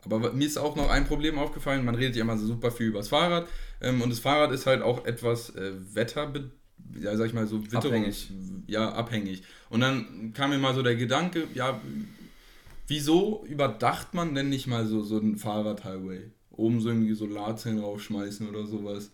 [0.05, 1.83] Aber mir ist auch noch ein Problem aufgefallen.
[1.83, 3.47] Man redet ja immer so super viel über das Fahrrad.
[3.81, 6.51] Ähm, und das Fahrrad ist halt auch etwas äh, Wetterbe
[6.99, 8.31] ja, sag ich mal so Witterungs Abhängig.
[8.67, 9.43] Ja, abhängig.
[9.69, 11.79] Und dann kam mir mal so der Gedanke, ja,
[12.87, 16.31] wieso überdacht man denn nicht mal so, so einen Fahrradhighway?
[16.51, 19.11] Oben so irgendwie Solarzellen raufschmeißen oder sowas.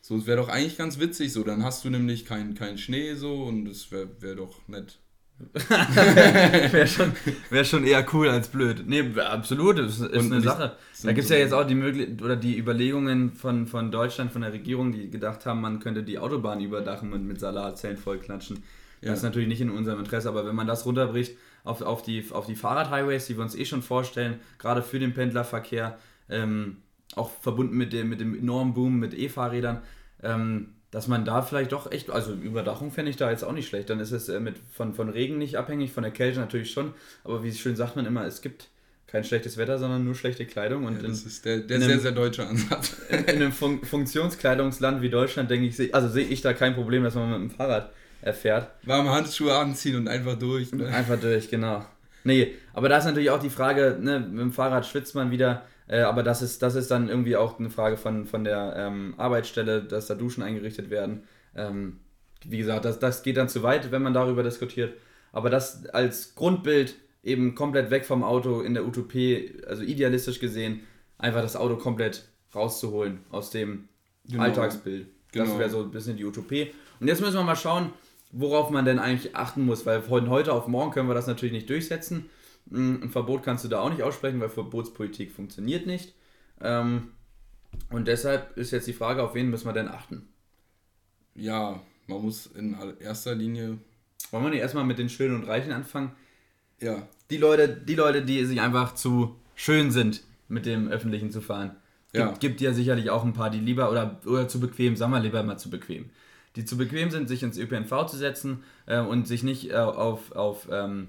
[0.00, 1.44] So, es wäre doch eigentlich ganz witzig so.
[1.44, 4.98] Dann hast du nämlich keinen kein Schnee so und es wäre wär doch nett.
[6.72, 7.12] Wäre schon,
[7.50, 8.84] wär schon eher cool als blöd.
[8.86, 10.76] Nee, absolut, das ist Und eine Sache.
[11.02, 14.42] Da gibt es ja jetzt auch die Möglich oder die Überlegungen von, von Deutschland, von
[14.42, 18.64] der Regierung, die gedacht haben, man könnte die Autobahn überdachen und mit Solarzellen vollklatschen.
[19.00, 19.10] Ja.
[19.10, 22.24] Das ist natürlich nicht in unserem Interesse, aber wenn man das runterbricht auf, auf die,
[22.32, 25.98] auf die Fahrradhighways, die wir uns eh schon vorstellen, gerade für den Pendlerverkehr,
[26.28, 26.78] ähm,
[27.14, 29.82] auch verbunden mit dem, mit dem enormen Boom mit E-Fahrrädern,
[30.22, 33.68] ähm, dass man da vielleicht doch echt, also Überdachung fände ich da jetzt auch nicht
[33.68, 33.90] schlecht.
[33.90, 36.94] Dann ist es äh, mit, von, von Regen nicht abhängig, von der Kälte natürlich schon,
[37.24, 38.68] aber wie schön sagt man immer, es gibt
[39.06, 40.84] kein schlechtes Wetter, sondern nur schlechte Kleidung.
[40.84, 42.96] Und Ja, in, das ist der, der in sehr, einem- sehr deutsche Ansatz.
[43.10, 47.04] in, in einem Fun Funktionskleidungsland wie Deutschland, denke ich, also sehe ich da kein Problem,
[47.04, 47.90] dass man mit dem Fahrrad
[48.22, 48.70] erfährt.
[48.84, 50.72] Warme Handschuhe anziehen und einfach durch.
[50.72, 50.86] Ne?
[50.88, 51.84] Einfach durch, genau.
[52.24, 55.62] Nee, aber da ist natürlich auch die Frage, ne, mit dem Fahrrad schwitzt man wieder,
[55.88, 59.14] äh, aber das ist, das ist dann irgendwie auch eine Frage von, von der ähm,
[59.16, 61.24] Arbeitsstelle, dass da Duschen eingerichtet werden.
[61.56, 62.00] Ähm,
[62.44, 64.94] wie gesagt, das, das geht dann zu weit, wenn man darüber diskutiert.
[65.32, 70.80] Aber das als Grundbild eben komplett weg vom Auto in der Utopie, also idealistisch gesehen,
[71.18, 73.88] einfach das Auto komplett rauszuholen aus dem
[74.30, 74.42] Genau.
[74.42, 75.06] Alltagsbild.
[75.32, 75.58] Das Genau.
[75.58, 76.70] wäre so ein bisschen die Utopie.
[77.00, 77.92] Und jetzt müssen wir mal schauen,
[78.30, 81.52] worauf man denn eigentlich achten muss, weil von heute auf morgen können wir das natürlich
[81.52, 82.28] nicht durchsetzen.
[82.70, 86.14] Mm, Ein Verbot kannst du da auch nicht aussprechen, weil Verbotspolitik funktioniert nicht.
[86.60, 87.08] Ähm,
[87.90, 90.28] Und deshalb ist jetzt die Frage, auf wen müssen wir denn achten?
[91.34, 93.78] Ja, man muss in erster Linie.
[94.30, 96.12] Wollen wir nicht erstmal mit den Schönen und Reichen anfangen?
[96.80, 101.40] Ja, Die Leute, die Leute, die sich einfach zu schön sind, mit dem Öffentlichen zu
[101.40, 101.70] fahren.
[102.12, 102.32] Gibt, Ja.
[102.38, 105.42] gibt ja sicherlich auch ein paar, die lieber oder, oder zu bequem, sagen wir lieber
[105.42, 106.10] mal zu bequem.
[106.56, 110.32] Die zu bequem sind, sich ins ÖPNV zu setzen äh, und sich nicht äh, auf,
[110.32, 111.08] auf ähm,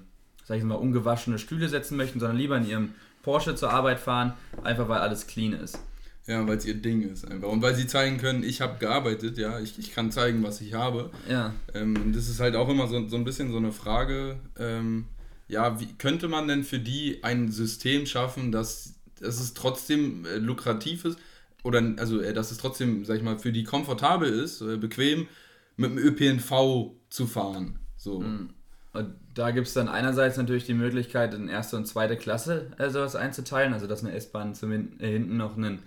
[0.50, 4.32] sag ich mal, ungewaschene Stühle setzen möchten, sondern lieber in ihrem Porsche zur Arbeit fahren,
[4.64, 5.78] einfach weil alles clean ist.
[6.26, 7.46] Ja, weil es ihr Ding ist einfach.
[7.46, 10.74] Und weil sie zeigen können, ich habe gearbeitet, ja, ich, ich kann zeigen, was ich
[10.74, 11.12] habe.
[11.28, 11.54] Ja.
[11.72, 15.04] Ähm, das ist halt auch immer so, so ein bisschen so eine Frage, ähm,
[15.46, 20.38] ja, wie könnte man denn für die ein System schaffen, dass, dass es trotzdem äh,
[20.38, 21.20] lukrativ ist
[21.62, 25.28] oder also äh, dass es trotzdem, sag ich mal, für die komfortabel ist, äh, bequem
[25.76, 27.78] mit dem ÖPNV zu fahren.
[27.96, 28.18] So.
[28.18, 28.50] Mhm.
[28.92, 32.90] Und da gibt es dann einerseits natürlich die Möglichkeit, in erste und zweite Klasse äh,
[32.90, 35.78] sowas einzuteilen, also dass eine S-Bahn äh, hinten noch einen,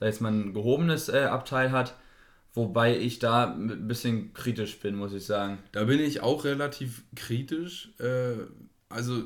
[0.00, 1.94] sag ich mal, ein gehobenes äh, Abteil hat.
[2.54, 5.58] Wobei ich da ein bisschen kritisch bin, muss ich sagen.
[5.72, 7.90] Da bin ich auch relativ kritisch.
[7.98, 8.46] Äh,
[8.88, 9.24] also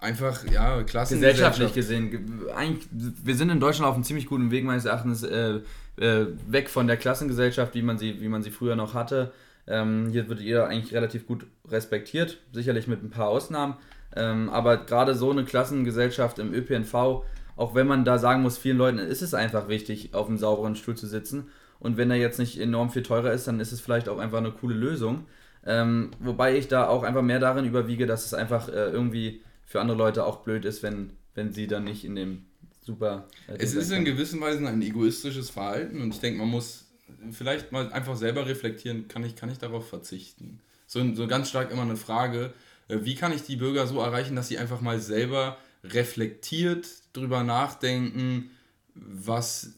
[0.00, 1.14] einfach, ja, klasse.
[1.14, 5.60] Gesellschaftlich gesehen, eigentlich, wir sind in Deutschland auf einem ziemlich guten Weg, meines Erachtens, äh,
[5.96, 9.32] äh, weg von der Klassengesellschaft, wie man sie, wie man sie früher noch hatte.
[9.70, 13.76] Ähm, hier wird jeder eigentlich relativ gut respektiert, sicherlich mit ein paar Ausnahmen.
[14.16, 17.22] Ähm, aber gerade so eine Klassengesellschaft im ÖPNV,
[17.56, 20.74] auch wenn man da sagen muss, vielen Leuten ist es einfach wichtig, auf einem sauberen
[20.74, 21.48] Stuhl zu sitzen.
[21.78, 24.38] Und wenn er jetzt nicht enorm viel teurer ist, dann ist es vielleicht auch einfach
[24.38, 25.26] eine coole Lösung.
[25.64, 29.80] Ähm, wobei ich da auch einfach mehr darin überwiege, dass es einfach äh, irgendwie für
[29.80, 32.46] andere Leute auch blöd ist, wenn, wenn sie dann nicht in dem
[32.80, 33.28] super.
[33.46, 36.89] Äh, es ist in gewisser Weise ein egoistisches Verhalten und ich denke, man muss
[37.30, 40.60] vielleicht mal einfach selber reflektieren, kann ich, kann ich darauf verzichten?
[40.86, 42.52] So, so ganz stark immer eine Frage,
[42.88, 47.42] äh, wie kann ich die Bürger so erreichen, dass sie einfach mal selber reflektiert drüber
[47.42, 48.50] nachdenken,
[48.94, 49.72] was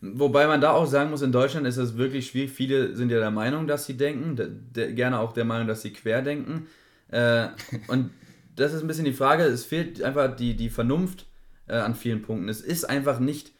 [0.00, 2.50] Wobei man da auch sagen muss, in Deutschland ist es wirklich schwierig.
[2.50, 5.82] Viele sind ja der Meinung, dass sie denken, de, de, gerne auch der Meinung, dass
[5.82, 6.66] sie quer denken.
[7.08, 7.48] Äh,
[7.88, 8.10] und
[8.56, 11.26] das ist ein bisschen die Frage, es fehlt einfach die, die Vernunft
[11.66, 12.48] äh, an vielen Punkten.
[12.48, 13.52] Es ist einfach nicht,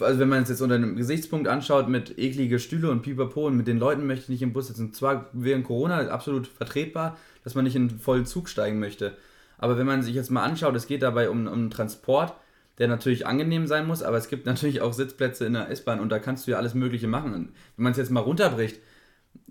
[0.00, 3.56] also wenn man es jetzt unter einem Gesichtspunkt anschaut, mit eklige Stühle und Pipapo und
[3.56, 4.92] mit den Leuten möchte ich nicht im Bus sitzen.
[4.92, 9.16] Zwar während Corona absolut vertretbar, dass man nicht in einen vollen Zug steigen möchte.
[9.58, 12.34] Aber wenn man sich jetzt mal anschaut, es geht dabei um, um Transport,
[12.78, 16.10] der natürlich angenehm sein muss, aber es gibt natürlich auch Sitzplätze in der S-Bahn und
[16.10, 17.34] da kannst du ja alles Mögliche machen.
[17.34, 18.80] Und wenn man es jetzt mal runterbricht,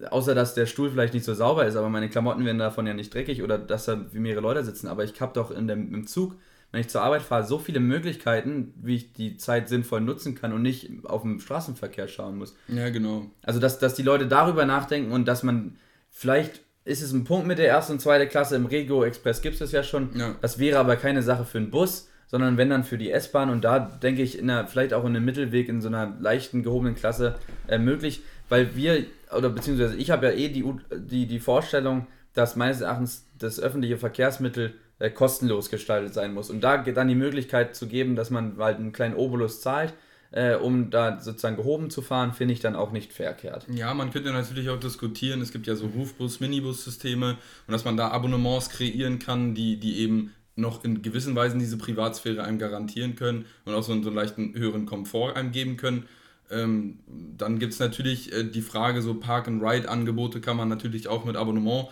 [0.09, 2.93] außer dass der Stuhl vielleicht nicht so sauber ist, aber meine Klamotten werden davon ja
[2.93, 5.93] nicht dreckig oder dass da wie mehrere Leute sitzen, aber ich habe doch in dem,
[5.93, 6.35] im Zug,
[6.73, 10.51] wenn ich zur Arbeit fahre, so viele Möglichkeiten, wie ich die Zeit sinnvoll nutzen kann
[10.51, 12.55] und nicht auf den Straßenverkehr schauen muss.
[12.67, 13.27] Ja, genau.
[13.43, 15.77] Also, dass, dass die Leute darüber nachdenken und dass man
[16.09, 19.61] vielleicht ist es ein Punkt mit der ersten und zweiten Klasse im Regio Express gibt
[19.61, 20.09] es ja schon.
[20.17, 20.35] Ja.
[20.41, 23.63] Das wäre aber keine Sache für einen Bus sondern wenn dann für die S-Bahn und
[23.63, 26.95] da denke ich in einer, vielleicht auch in einem Mittelweg in so einer leichten gehobenen
[26.95, 27.35] Klasse
[27.67, 29.05] äh, möglich, weil wir,
[29.37, 30.65] oder beziehungsweise ich habe ja eh die,
[30.95, 36.49] die, die Vorstellung, dass meines Erachtens das öffentliche Verkehrsmittel äh, kostenlos gestaltet sein muss.
[36.49, 39.93] Und da dann die Möglichkeit zu geben, dass man halt einen kleinen Obolus zahlt,
[40.31, 43.67] äh, um da sozusagen gehoben zu fahren, finde ich dann auch nicht verkehrt.
[43.69, 47.31] Ja, man könnte natürlich auch diskutieren, es gibt ja so Rufbus, Minibus-Systeme
[47.67, 51.77] und dass man da Abonnements kreieren kann, die, die eben noch in gewissen Weisen diese
[51.77, 55.75] Privatsphäre einem garantieren können und auch so einen, so einen leichten höheren Komfort einem geben
[55.75, 56.05] können.
[56.49, 56.99] Ähm,
[57.37, 61.89] dann gibt es natürlich äh, die Frage, so Park-and-Ride-Angebote kann man natürlich auch mit Abonnement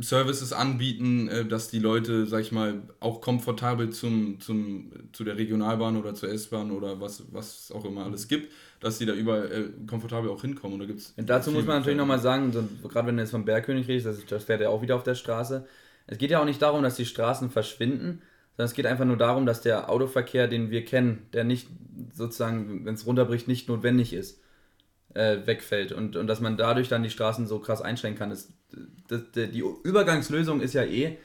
[0.00, 5.36] Services anbieten, äh, dass die Leute, sag ich mal, auch komfortabel zum, zum, zu der
[5.36, 9.52] Regionalbahn oder zur S-Bahn oder was, was auch immer alles gibt, dass sie da überall
[9.52, 10.74] äh, komfortabel auch hinkommen.
[10.74, 13.44] Und da gibt's dazu muss man natürlich nochmal sagen, so, gerade wenn du jetzt vom
[13.44, 15.66] Bergkönig redest, das, das fährt ja auch wieder auf der Straße,
[16.06, 18.22] es geht ja auch nicht darum, dass die Straßen verschwinden,
[18.56, 21.68] sondern es geht einfach nur darum, dass der Autoverkehr, den wir kennen, der nicht
[22.14, 24.40] sozusagen, wenn es runterbricht, nicht notwendig ist,
[25.16, 28.30] äh, wegfällt und, und dass man dadurch dann die Straßen so krass einschränken kann.
[28.30, 28.52] Das,
[29.08, 31.16] das, die Übergangslösung ist ja eh,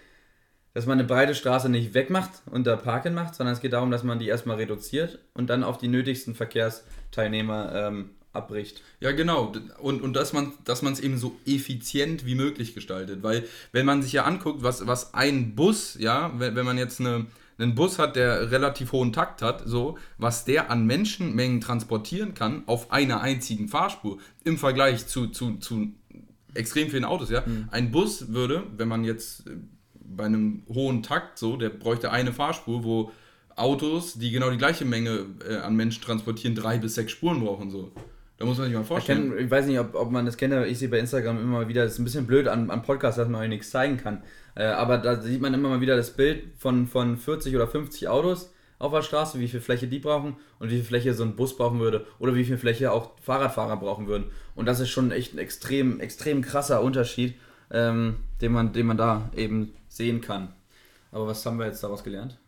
[0.74, 3.92] dass man eine breite Straße nicht wegmacht und da Parken macht, sondern es geht darum,
[3.92, 8.82] dass man die erstmal reduziert und dann auf die nötigsten Verkehrsteilnehmer ähm, abbricht.
[9.02, 9.54] Ja, genau.
[9.80, 13.24] Und, und dass man es eben so effizient wie möglich gestaltet.
[13.24, 17.02] Weil, wenn man sich ja anguckt, was, was ein Bus, ja, wenn, wenn man jetzt
[17.02, 17.26] eine,
[17.58, 22.64] einen Bus hat, der relativ hohen Takt hat, so, was der an Menschenmengen transportieren kann
[22.66, 25.94] auf einer einzigen Fahrspur im Vergleich zu, zu, zu
[26.54, 27.44] extrem vielen Autos, ja.
[27.46, 27.68] Mhm.
[27.72, 29.52] Ein Bus würde, wenn man jetzt äh,
[29.94, 33.12] bei einem hohen Takt so, der bräuchte eine Fahrspur, wo
[33.56, 37.70] Autos, die genau die gleiche Menge äh, an Menschen transportieren, drei bis sechs Spuren brauchen
[37.70, 37.92] so.
[38.42, 39.26] Da muss man sich mal vorstellen.
[39.26, 41.40] Ich, kenn, ich weiß nicht, ob, ob man das kennt, aber ich sehe bei Instagram
[41.40, 44.24] immer wieder, das ist ein bisschen blöd an, an Podcasts, dass man nichts zeigen kann.
[44.56, 48.08] Äh, aber da sieht man immer mal wieder das Bild von, von 40 oder 50
[48.08, 51.36] Autos auf der Straße, wie viel Fläche die brauchen und wie viel Fläche so ein
[51.36, 54.32] Bus brauchen würde oder wie viel Fläche auch Fahrradfahrer brauchen würden.
[54.56, 57.36] Und das ist schon echt ein extrem, extrem krasser Unterschied,
[57.70, 60.52] ähm, den, man, den man da eben sehen kann.
[61.12, 62.40] Aber was haben wir jetzt daraus gelernt?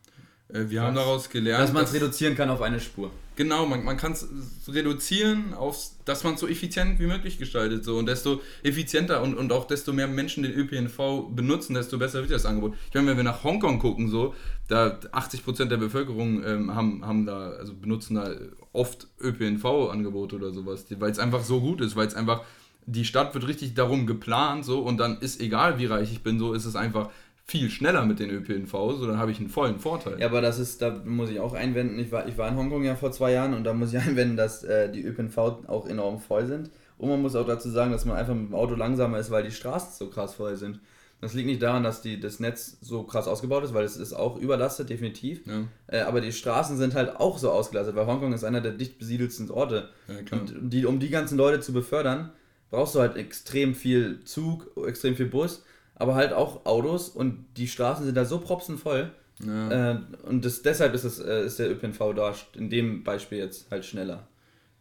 [0.50, 0.88] Äh, wir was?
[0.88, 3.12] haben daraus gelernt, dass man es reduzieren kann auf eine Spur.
[3.36, 4.28] Genau, man, man kann es
[4.68, 7.84] reduzieren, auf, dass man es so effizient wie möglich gestaltet.
[7.84, 7.98] So.
[7.98, 12.32] Und desto effizienter und, und auch desto mehr Menschen den ÖPNV benutzen, desto besser wird
[12.32, 12.76] das Angebot.
[12.90, 14.36] Ich meine, wenn wir nach Hongkong gucken, so,
[14.68, 18.32] da 80% der Bevölkerung ähm, haben, haben da, also benutzen da
[18.72, 22.44] oft ÖPNV-Angebote oder sowas, weil es einfach so gut ist, weil es einfach,
[22.86, 26.38] die Stadt wird richtig darum geplant, so, und dann ist egal, wie reich ich bin,
[26.38, 27.10] so ist es einfach
[27.46, 30.20] viel schneller mit den ÖPNV, so dann habe ich einen vollen Vorteil.
[30.20, 32.84] Ja, aber das ist, da muss ich auch einwenden, ich war, ich war in Hongkong
[32.84, 35.38] ja vor zwei Jahren und da muss ich einwenden, dass äh, die ÖPNV
[35.68, 36.70] auch enorm voll sind.
[36.98, 39.44] Und man muss auch dazu sagen, dass man einfach mit dem Auto langsamer ist, weil
[39.44, 40.80] die Straßen so krass voll sind.
[41.20, 44.14] Das liegt nicht daran, dass die, das Netz so krass ausgebaut ist, weil es ist
[44.14, 45.42] auch überlastet, definitiv.
[45.46, 45.64] Ja.
[45.88, 49.00] Äh, aber die Straßen sind halt auch so ausgelastet, weil Hongkong ist einer der dicht
[49.00, 49.90] besiedelsten Orte.
[50.08, 52.32] Ja, und die, um die ganzen Leute zu befördern,
[52.72, 55.64] brauchst du halt extrem viel Zug, extrem viel Bus
[55.96, 59.12] aber halt auch Autos und die Straßen sind da so propsenvoll.
[59.46, 59.92] Ja.
[59.92, 63.70] Äh, und das, deshalb ist, es, äh, ist der ÖPNV da in dem Beispiel jetzt
[63.72, 64.28] halt schneller.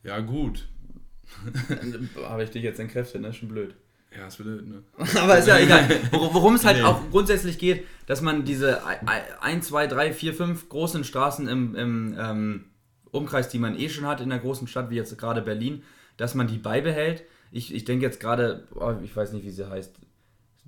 [0.03, 0.69] Ja, gut.
[2.23, 3.33] Habe ich dich jetzt entkräftet, ne?
[3.33, 3.75] Schon blöd.
[4.17, 4.83] Ja, ist blöd, ne?
[5.21, 5.89] Aber ist ja egal.
[6.11, 6.83] Worum es halt nee.
[6.83, 8.83] auch grundsätzlich geht, dass man diese
[9.41, 12.65] 1, 2, 3, 4, 5 großen Straßen im, im ähm,
[13.11, 15.83] Umkreis, die man eh schon hat in einer großen Stadt, wie jetzt gerade Berlin,
[16.17, 17.25] dass man die beibehält.
[17.51, 19.95] Ich, ich denke jetzt gerade, oh, ich weiß nicht, wie sie heißt,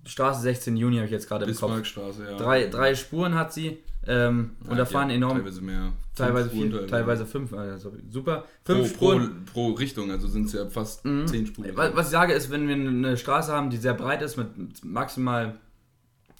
[0.06, 1.96] Straße 16 Juni habe ich jetzt gerade im Kopf.
[1.96, 2.36] Ja.
[2.36, 3.78] Drei, drei Spuren hat sie.
[4.06, 5.38] Ähm, ja, und da fahren enorm.
[5.38, 5.92] Teilweise mehr.
[6.14, 7.52] Teilweise vier, teilweise, teilweise fünf.
[7.52, 8.44] Also super.
[8.64, 9.44] Fünf pro, Spuren.
[9.46, 11.26] Pro, pro Richtung, also sind es ja fast mhm.
[11.26, 11.70] zehn Spuren.
[11.74, 14.84] Was, was ich sage ist, wenn wir eine Straße haben, die sehr breit ist, mit
[14.84, 15.56] maximal,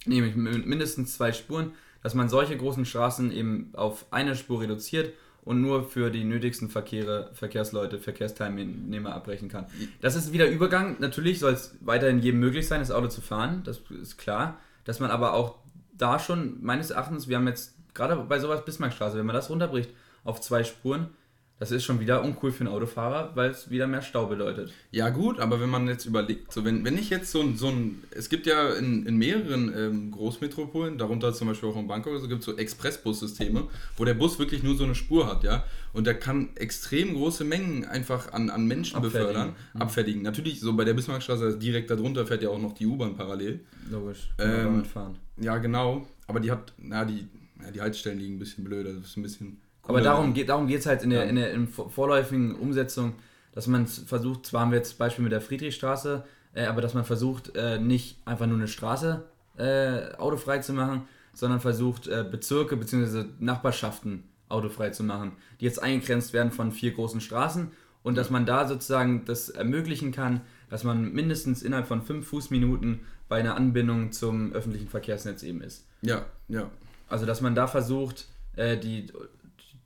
[0.05, 1.71] nämlich mindestens zwei Spuren,
[2.03, 5.11] dass man solche großen Straßen eben auf eine Spur reduziert
[5.45, 9.67] und nur für die nötigsten Verkehre, Verkehrsleute, Verkehrsteilnehmer abbrechen kann.
[10.01, 10.97] Das ist wieder Übergang.
[10.99, 14.57] Natürlich soll es weiterhin jedem möglich sein, das Auto zu fahren, das ist klar.
[14.83, 15.59] Dass man aber auch
[15.93, 19.91] da schon, meines Erachtens, wir haben jetzt gerade bei sowas Bismarckstraße, wenn man das runterbricht
[20.23, 21.09] auf zwei Spuren,
[21.57, 24.73] das ist schon wieder uncool für einen Autofahrer, weil es wieder mehr Stau bedeutet.
[24.91, 27.69] Ja gut, aber wenn man jetzt überlegt, so wenn, wenn ich jetzt so ein, so
[27.69, 32.19] ein es gibt ja in, in mehreren ähm, Großmetropolen, darunter zum Beispiel auch in Bangkok,
[32.19, 35.63] so gibt es so Expressbussysteme, wo der Bus wirklich nur so eine Spur hat, ja,
[35.93, 39.27] und der kann extrem große Mengen einfach an, an Menschen abfertigen.
[39.27, 39.81] befördern, mhm.
[39.81, 40.21] abfertigen.
[40.23, 43.61] Natürlich, so bei der Bismarckstraße direkt darunter fährt ja auch noch die U-Bahn parallel.
[43.89, 45.17] Logisch, ähm, fahren.
[45.37, 47.27] Ja, genau, aber die hat, na, die,
[47.63, 50.67] ja, die Haltestellen liegen ein bisschen blöd, das ist ein bisschen aber darum geht darum
[50.67, 53.13] es halt in der, in der in vorläufigen Umsetzung,
[53.53, 57.05] dass man versucht, zwar haben wir jetzt Beispiel mit der Friedrichstraße, äh, aber dass man
[57.05, 59.23] versucht, äh, nicht einfach nur eine Straße
[59.57, 63.25] äh, autofrei zu machen, sondern versucht, äh, Bezirke bzw.
[63.39, 67.71] Nachbarschaften autofrei zu machen, die jetzt eingegrenzt werden von vier großen Straßen
[68.03, 73.01] und dass man da sozusagen das ermöglichen kann, dass man mindestens innerhalb von fünf Fußminuten
[73.27, 75.85] bei einer Anbindung zum öffentlichen Verkehrsnetz eben ist.
[76.01, 76.69] Ja, ja.
[77.09, 79.07] Also dass man da versucht, äh, die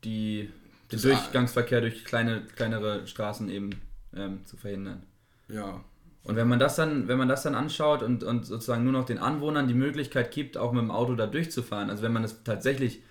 [0.03, 0.49] die,
[0.91, 3.71] den Durchgangsverkehr durch kleine, kleinere Straßen eben
[4.15, 5.03] ähm, zu verhindern.
[5.47, 5.83] Ja.
[6.23, 9.05] Und wenn man das dann, wenn man das dann anschaut und, und sozusagen nur noch
[9.05, 12.43] den Anwohnern die Möglichkeit gibt, auch mit dem Auto da durchzufahren, also wenn man das
[12.43, 13.01] tatsächlich,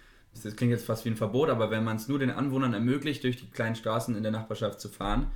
[0.42, 3.24] das klingt jetzt fast wie ein Verbot, aber wenn man es nur den Anwohnern ermöglicht,
[3.24, 5.30] durch die kleinen Straßen in der Nachbarschaft zu fahren,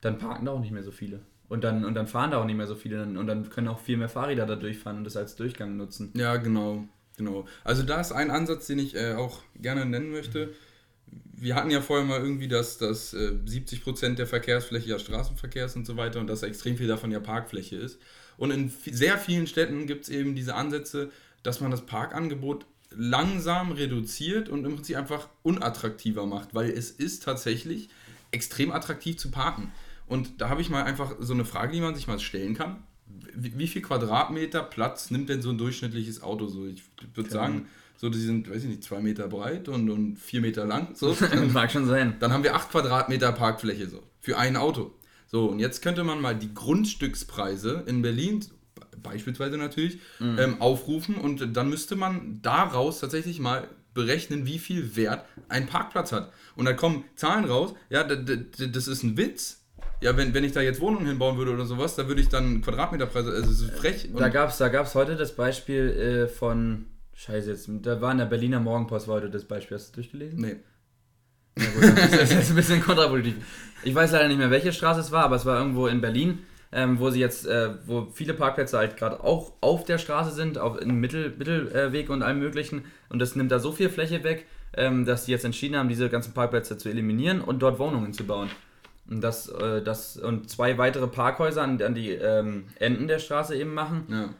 [0.00, 1.20] dann parken da auch nicht mehr so viele.
[1.48, 3.80] Und dann, und dann fahren da auch nicht mehr so viele und dann können auch
[3.80, 6.10] viel mehr Fahrräder da durchfahren und das als Durchgang nutzen.
[6.16, 6.88] Ja, genau.
[7.16, 7.46] Genau.
[7.62, 10.52] Also da ist ein Ansatz, den ich äh, auch gerne nennen möchte.
[11.06, 15.76] Wir hatten ja vorher mal irgendwie, dass, dass äh, 70% der Verkehrsfläche ja Straßenverkehr ist
[15.76, 18.00] und so weiter und dass extrem viel davon ja Parkfläche ist.
[18.36, 21.12] Und in sehr vielen Städten gibt es eben diese Ansätze,
[21.44, 27.22] dass man das Parkangebot langsam reduziert und im Prinzip einfach unattraktiver macht, weil es ist
[27.22, 27.90] tatsächlich
[28.32, 29.72] extrem attraktiv zu parken.
[30.06, 32.82] Und da habe ich mal einfach so eine Frage, die man sich mal stellen kann
[33.34, 36.66] wie, viel Quadratmeter Platz nimmt denn so ein durchschnittliches Auto so?
[36.66, 36.82] Ich
[37.14, 37.66] würde sagen,
[37.96, 40.94] so die sind, weiß ich nicht, zwei Meter breit und, und vier Meter lang.
[40.94, 41.16] So.
[41.52, 42.16] Mag schon sein.
[42.20, 44.92] Dann haben wir acht Quadratmeter Parkfläche so für ein Auto.
[45.26, 48.44] So, und jetzt könnte man mal die Grundstückspreise in Berlin
[49.02, 50.38] beispielsweise natürlich mhm.
[50.38, 56.10] ähm, aufrufen und dann müsste man daraus tatsächlich mal berechnen, wie viel Wert ein Parkplatz
[56.10, 56.32] hat.
[56.56, 59.63] Und da kommen Zahlen raus, ja, das ist ein Witz,
[60.04, 62.60] ja, wenn, wenn ich da jetzt Wohnungen hinbauen würde oder sowas, da würde ich dann
[62.60, 64.10] Quadratmeterpreise, also es ist frech.
[64.14, 66.84] da gab es da gab's heute das Beispiel äh, von,
[67.14, 69.92] scheiße jetzt, da war in der Berliner Morgenpost war heute das Beispiel, hast du es
[69.92, 70.40] durchgelesen?
[70.40, 70.56] Nee.
[71.56, 73.36] Na gut, das ist jetzt ein bisschen kontraproduktiv.
[73.82, 76.40] Ich weiß leider nicht mehr, welche Straße es war, aber es war irgendwo in Berlin,
[76.70, 80.58] ähm, wo sie jetzt, äh, wo viele Parkplätze halt gerade auch auf der Straße sind,
[80.58, 82.84] auf im Mittel, Mittelweg und allem möglichen.
[83.08, 84.44] Und das nimmt da so viel Fläche weg,
[84.76, 88.24] ähm, dass sie jetzt entschieden haben, diese ganzen Parkplätze zu eliminieren und dort Wohnungen zu
[88.24, 88.50] bauen.
[89.08, 93.54] Und, das, äh, das, und zwei weitere Parkhäuser an, an die ähm, Enden der Straße
[93.56, 94.06] eben machen.
[94.08, 94.30] Ja.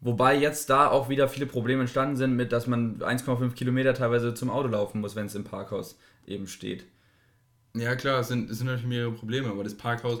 [0.00, 4.34] Wobei jetzt da auch wieder viele Probleme entstanden sind, mit dass man 1,5 Kilometer teilweise
[4.34, 5.96] zum Auto laufen muss, wenn es im Parkhaus
[6.26, 6.84] eben steht.
[7.74, 10.20] Ja, klar, es sind, es sind natürlich mehrere Probleme, aber das Parkhaus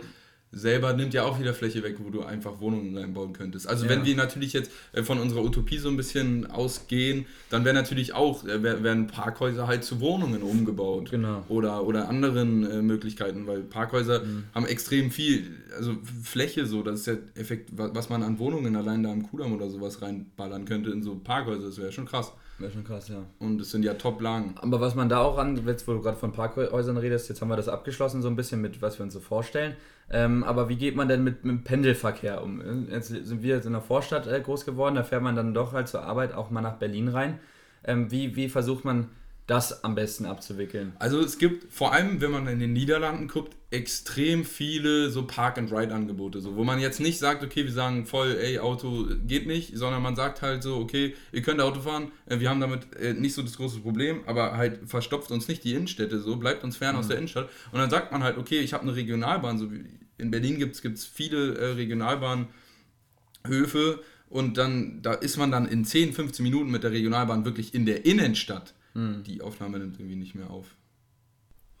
[0.52, 3.66] selber nimmt ja auch wieder Fläche weg, wo du einfach Wohnungen reinbauen könntest.
[3.66, 3.90] Also ja.
[3.90, 8.12] wenn wir natürlich jetzt äh, von unserer Utopie so ein bisschen ausgehen, dann wäre natürlich
[8.12, 11.10] auch, äh, werden Parkhäuser halt zu Wohnungen umgebaut.
[11.10, 11.44] Genau.
[11.48, 14.44] Oder, oder anderen äh, Möglichkeiten, weil Parkhäuser mhm.
[14.54, 19.02] haben extrem viel, also Fläche so, das ist der Effekt, was man an Wohnungen allein
[19.02, 22.32] da im Kudamm oder sowas reinballern könnte in so Parkhäuser, das wäre schon krass.
[22.58, 23.24] Wäre schon krass, ja.
[23.38, 24.54] Und es sind ja Top-Lagen.
[24.60, 27.48] Aber was man da auch an, jetzt wo du gerade von Parkhäusern redest, jetzt haben
[27.48, 29.74] wir das abgeschlossen so ein bisschen mit, was wir uns so vorstellen.
[30.12, 32.62] Ähm, aber wie geht man denn mit, mit dem Pendelverkehr um?
[32.90, 35.72] Jetzt sind wir jetzt in der Vorstadt äh, groß geworden, da fährt man dann doch
[35.72, 37.38] halt zur Arbeit auch mal nach Berlin rein.
[37.84, 39.08] Ähm, wie, wie versucht man
[39.46, 40.92] das am besten abzuwickeln?
[40.98, 46.40] Also es gibt, vor allem wenn man in den Niederlanden guckt, extrem viele so Park-and-Ride-Angebote,
[46.40, 50.02] so, wo man jetzt nicht sagt, okay, wir sagen voll, ey, Auto geht nicht, sondern
[50.02, 53.34] man sagt halt so, okay, ihr könnt Auto fahren, äh, wir haben damit äh, nicht
[53.34, 56.94] so das große Problem, aber halt verstopft uns nicht die Innenstädte so, bleibt uns fern
[56.94, 57.00] mhm.
[57.00, 59.84] aus der Innenstadt und dann sagt man halt, okay, ich habe eine Regionalbahn, so wie
[60.18, 66.12] in Berlin gibt es viele äh, Regionalbahnhöfe und dann, da ist man dann in 10,
[66.12, 68.74] 15 Minuten mit der Regionalbahn wirklich in der Innenstadt.
[68.94, 69.24] Mhm.
[69.24, 70.66] Die Aufnahme nimmt irgendwie nicht mehr auf.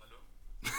[0.00, 0.16] Hallo?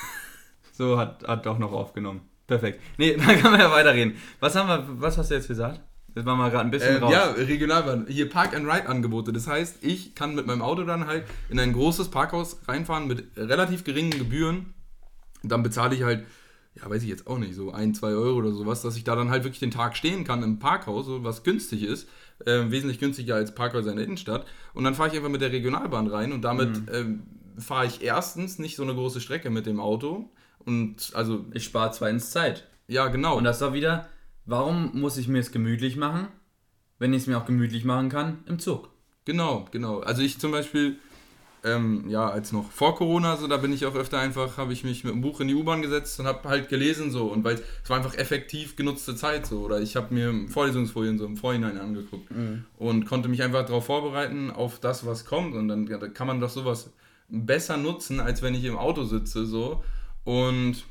[0.71, 2.21] so, hat, hat doch noch aufgenommen.
[2.47, 2.81] Perfekt.
[2.97, 4.15] Nee, dann kann man ja weiterreden.
[4.39, 5.81] Was haben wir, was hast du jetzt gesagt?
[6.15, 7.11] Das war mal gerade ein bisschen äh, raus.
[7.11, 8.05] Ja, Regionalbahn.
[8.07, 9.33] Hier Park-and-Ride-Angebote.
[9.33, 13.35] Das heißt, ich kann mit meinem Auto dann halt in ein großes Parkhaus reinfahren mit
[13.35, 14.75] relativ geringen Gebühren.
[15.41, 16.25] Dann bezahle ich halt,
[16.75, 19.15] ja, weiß ich jetzt auch nicht, so ein, zwei Euro oder sowas, dass ich da
[19.15, 22.07] dann halt wirklich den Tag stehen kann im Parkhaus, was günstig ist
[22.45, 24.45] äh, wesentlich günstiger als Parkhäuser in der Innenstadt.
[24.73, 27.21] Und dann fahre ich einfach mit der Regionalbahn rein und damit mhm.
[27.57, 30.29] äh, fahre ich erstens nicht so eine große Strecke mit dem Auto.
[30.59, 31.45] Und also.
[31.53, 32.67] Ich spare zweitens Zeit.
[32.87, 33.37] Ja, genau.
[33.37, 34.07] Und das war wieder,
[34.45, 36.27] warum muss ich mir es gemütlich machen,
[36.99, 38.89] wenn ich es mir auch gemütlich machen kann im Zug?
[39.25, 39.99] Genau, genau.
[39.99, 40.97] Also ich zum Beispiel
[41.63, 44.83] ähm, ja, als noch vor Corona, so da bin ich auch öfter einfach, habe ich
[44.83, 47.55] mich mit einem Buch in die U-Bahn gesetzt und habe halt gelesen so und weil
[47.55, 51.77] es war einfach effektiv genutzte Zeit so oder ich habe mir Vorlesungsfolien so im Vorhinein
[51.77, 52.65] angeguckt mhm.
[52.77, 56.27] und konnte mich einfach darauf vorbereiten auf das, was kommt und dann ja, da kann
[56.27, 56.91] man doch sowas
[57.29, 59.83] besser nutzen, als wenn ich im Auto sitze so
[60.25, 60.83] und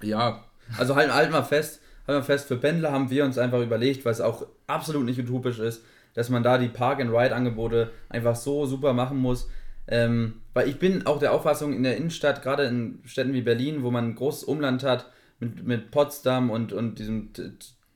[0.00, 0.44] ja.
[0.78, 4.04] Also halt, halt mal fest, halt mal fest, für Pendler haben wir uns einfach überlegt,
[4.04, 5.84] weil es auch absolut nicht utopisch ist,
[6.14, 9.48] dass man da die Park-and-Ride-Angebote einfach so super machen muss,
[9.88, 13.82] ähm, weil ich bin auch der Auffassung, in der Innenstadt, gerade in Städten wie Berlin,
[13.82, 15.10] wo man ein großes Umland hat,
[15.40, 17.30] mit, mit Potsdam und, und diesem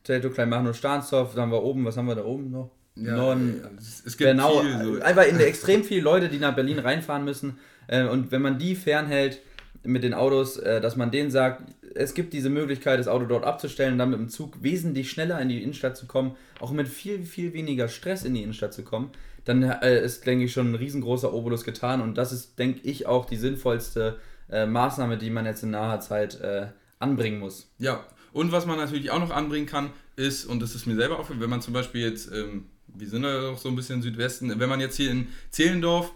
[0.05, 2.71] Teltow, Kleinmachnow, Stahnsdorf, da haben wir oben, was haben wir da oben noch?
[2.97, 5.01] Ja, Norden, ja, es, gibt genau, so.
[5.01, 7.59] einfach in extrem viele Leute, die nach Berlin reinfahren müssen.
[7.87, 9.41] Äh, und wenn man die fernhält
[9.85, 11.63] mit den Autos, äh, dass man denen sagt,
[11.95, 15.49] es gibt diese Möglichkeit, das Auto dort abzustellen, dann mit dem Zug wesentlich schneller in
[15.49, 19.11] die Innenstadt zu kommen, auch mit viel, viel weniger Stress in die Innenstadt zu kommen,
[19.49, 22.03] dann äh, ist, denke ich, schon ein riesengroßer Obolus getan.
[22.03, 24.19] Und das ist, denke ich, auch die sinnvollste
[24.51, 26.67] äh, Maßnahme, die man jetzt in naher Zeit äh,
[26.99, 27.71] anbringen muss.
[27.79, 31.15] Ja, und was man natürlich auch noch anbringen kann, ist, und das ist mir selber
[31.15, 34.53] aufgefallen, wenn man zum Beispiel jetzt, ähm, wir sind ja auch so ein bisschen Südwesten,
[34.61, 36.13] wenn man jetzt hier in Zehlendorf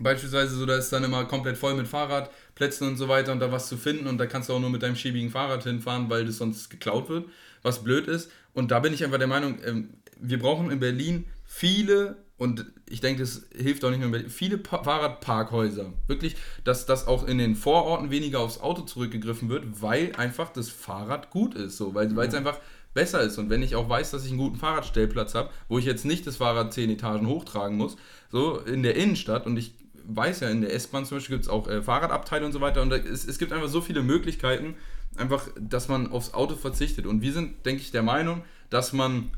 [0.00, 3.52] beispielsweise so, da ist dann immer komplett voll mit Fahrradplätzen und so weiter und da
[3.52, 6.24] was zu finden und da kannst du auch nur mit deinem schäbigen Fahrrad hinfahren, weil
[6.24, 7.28] das sonst geklaut wird,
[7.62, 8.30] was blöd ist.
[8.52, 9.90] Und da bin ich einfach der Meinung, ähm,
[10.20, 14.82] wir brauchen in Berlin viele und ich denke, das hilft auch nicht nur viele pa
[14.84, 15.92] Fahrradparkhäuser.
[16.06, 20.70] Wirklich, dass das auch in den Vororten weniger aufs Auto zurückgegriffen wird, weil einfach das
[20.70, 22.38] Fahrrad gut ist, so, weil es mhm.
[22.38, 22.58] einfach
[22.94, 23.38] besser ist.
[23.38, 26.26] Und wenn ich auch weiß, dass ich einen guten Fahrradstellplatz habe, wo ich jetzt nicht
[26.28, 27.96] das Fahrrad zehn Etagen hochtragen muss,
[28.30, 29.74] so in der Innenstadt und ich
[30.04, 32.82] weiß ja, in der S-Bahn zum Beispiel gibt es auch äh, Fahrradabteile und so weiter
[32.82, 34.74] und es, es gibt einfach so viele Möglichkeiten,
[35.16, 37.04] einfach, dass man aufs Auto verzichtet.
[37.06, 39.30] Und wir sind, denke ich, der Meinung, dass man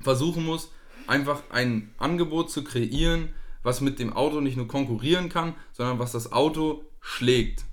[0.00, 0.70] versuchen muss,
[1.08, 3.30] einfach ein Angebot zu kreieren,
[3.62, 7.64] was mit dem Auto nicht nur konkurrieren kann, sondern was das Auto schlägt.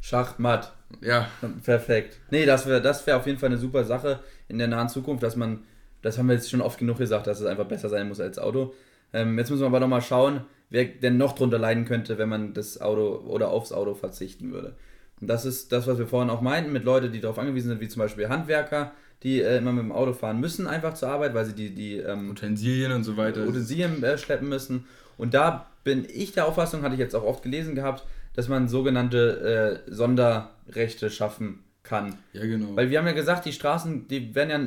[0.00, 0.72] Schachmatt.
[1.00, 1.28] Ja.
[1.64, 2.20] Perfekt.
[2.30, 5.22] Nee, das wäre das wär auf jeden Fall eine super Sache in der nahen Zukunft,
[5.22, 5.64] dass man,
[6.02, 8.38] das haben wir jetzt schon oft genug gesagt, dass es einfach besser sein muss als
[8.38, 8.74] Auto.
[9.12, 12.52] Ähm, jetzt müssen wir aber nochmal schauen, wer denn noch drunter leiden könnte, wenn man
[12.52, 14.76] das Auto oder aufs Auto verzichten würde.
[15.20, 17.80] Und das ist das, was wir vorhin auch meinten, mit Leuten, die darauf angewiesen sind,
[17.80, 18.92] wie zum Beispiel Handwerker,
[19.24, 21.96] die äh, immer mit dem Auto fahren müssen, einfach zur Arbeit, weil sie die, die
[21.96, 24.86] ähm, Utensilien und so weiter Utensilien äh, schleppen müssen.
[25.16, 28.04] Und da bin ich der Auffassung, hatte ich jetzt auch oft gelesen gehabt,
[28.34, 32.16] dass man sogenannte äh, Sonderrechte schaffen kann.
[32.32, 32.76] Ja, genau.
[32.76, 34.60] Weil wir haben ja gesagt, die Straßen, die werden ja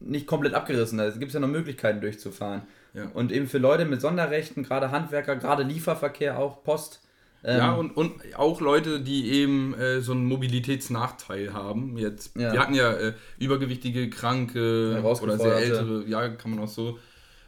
[0.00, 0.98] nicht komplett abgerissen.
[0.98, 2.62] Da gibt es ja noch Möglichkeiten durchzufahren.
[2.92, 3.10] Ja.
[3.14, 7.00] Und eben für Leute mit Sonderrechten, gerade Handwerker, gerade Lieferverkehr auch, Post,
[7.44, 11.98] ähm, ja, und, und auch Leute, die eben äh, so einen Mobilitätsnachteil haben.
[11.98, 12.52] Jetzt, ja.
[12.52, 16.98] Wir hatten ja äh, übergewichtige, kranke oder sehr ältere, ja, kann man auch so.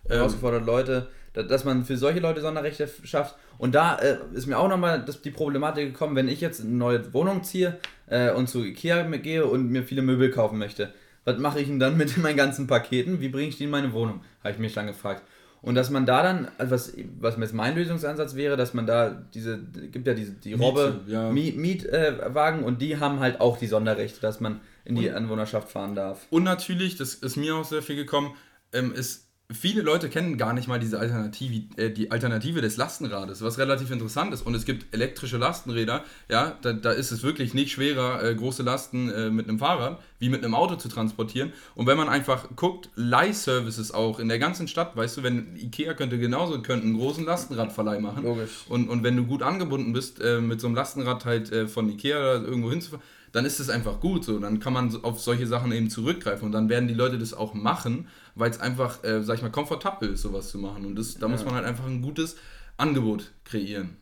[0.08, 3.36] Ähm, herausgeforderte Leute, dass man für solche Leute Sonderrechte schafft.
[3.58, 7.12] Und da äh, ist mir auch nochmal die Problematik gekommen, wenn ich jetzt eine neue
[7.14, 7.78] Wohnung ziehe
[8.08, 10.92] äh, und zu Ikea gehe und mir viele Möbel kaufen möchte.
[11.24, 13.20] Was mache ich denn dann mit meinen ganzen Paketen?
[13.20, 14.20] Wie bringe ich die in meine Wohnung?
[14.44, 15.22] Habe ich mich dann gefragt.
[15.66, 19.10] Und dass man da dann, also was, was jetzt mein Lösungsansatz wäre, dass man da
[19.34, 21.32] diese, gibt ja diese, die Robbe, ja.
[21.32, 25.68] Mietwagen äh, und die haben halt auch die Sonderrechte, dass man in die und, Anwohnerschaft
[25.68, 26.28] fahren darf.
[26.30, 28.36] Und natürlich, das ist mir auch sehr viel gekommen,
[28.72, 33.42] ähm, ist viele Leute kennen gar nicht mal diese Alternative, äh, die Alternative des Lastenrades,
[33.42, 34.42] was relativ interessant ist.
[34.42, 38.62] Und es gibt elektrische Lastenräder, ja, da, da ist es wirklich nicht schwerer, äh, große
[38.62, 41.52] Lasten äh, mit einem Fahrrad wie mit einem Auto zu transportieren.
[41.74, 45.94] Und wenn man einfach guckt, Leihservices auch in der ganzen Stadt, weißt du, wenn Ikea
[45.94, 48.24] könnte genauso könnte einen großen Lastenradverleih machen.
[48.24, 48.64] Logisch.
[48.68, 51.88] Und, und wenn du gut angebunden bist, äh, mit so einem Lastenrad halt äh, von
[51.90, 54.38] Ikea irgendwo hinzufahren, dann ist es einfach gut so.
[54.38, 57.52] Dann kann man auf solche Sachen eben zurückgreifen und dann werden die Leute das auch
[57.52, 60.84] machen, weil es einfach, äh, sag ich mal, komfortabel ist, sowas zu machen.
[60.86, 61.28] Und das, da ja.
[61.28, 62.36] muss man halt einfach ein gutes
[62.76, 63.96] Angebot kreieren.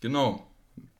[0.00, 0.46] Genau.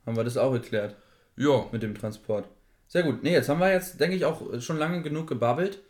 [0.04, 0.96] Haben wir das auch geklärt?
[1.36, 1.66] Ja.
[1.70, 2.48] Mit dem Transport.
[2.88, 3.22] Sehr gut.
[3.22, 5.80] Nee, jetzt haben wir jetzt, denke ich, auch schon lange genug gebabbelt.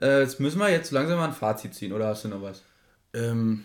[0.00, 2.62] Äh, jetzt müssen wir jetzt langsam mal ein Fazit ziehen, oder hast du noch was?
[3.12, 3.64] Ähm,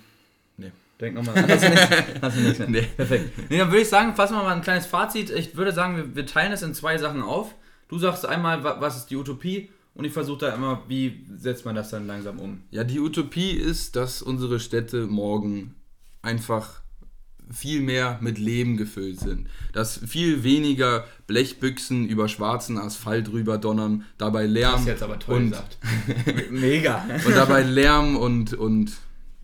[0.58, 0.72] nee.
[1.00, 1.50] Denk nochmal an.
[1.50, 1.89] Hast du nichts?
[2.22, 2.60] Hast du nichts?
[2.68, 2.88] Nee.
[2.98, 3.50] Perfekt.
[3.50, 5.30] Nee, dann würde ich sagen, fassen wir mal ein kleines Fazit.
[5.30, 7.56] Ich würde sagen, wir, wir teilen es in zwei Sachen auf.
[7.88, 11.76] Du sagst einmal, was ist die Utopie und ich versuche da immer, wie setzt man
[11.76, 12.64] das dann langsam um?
[12.72, 15.76] Ja, die Utopie ist, dass unsere Städte morgen
[16.22, 16.82] einfach
[17.52, 19.48] viel mehr mit Leben gefüllt sind.
[19.74, 24.74] Dass viel weniger Blechbüchsen über schwarzen Asphalt rüber donnern, dabei Lärm.
[24.74, 25.62] Das ist jetzt aber toll und.
[26.50, 27.06] Mega.
[27.26, 28.94] und dabei Lärm und, und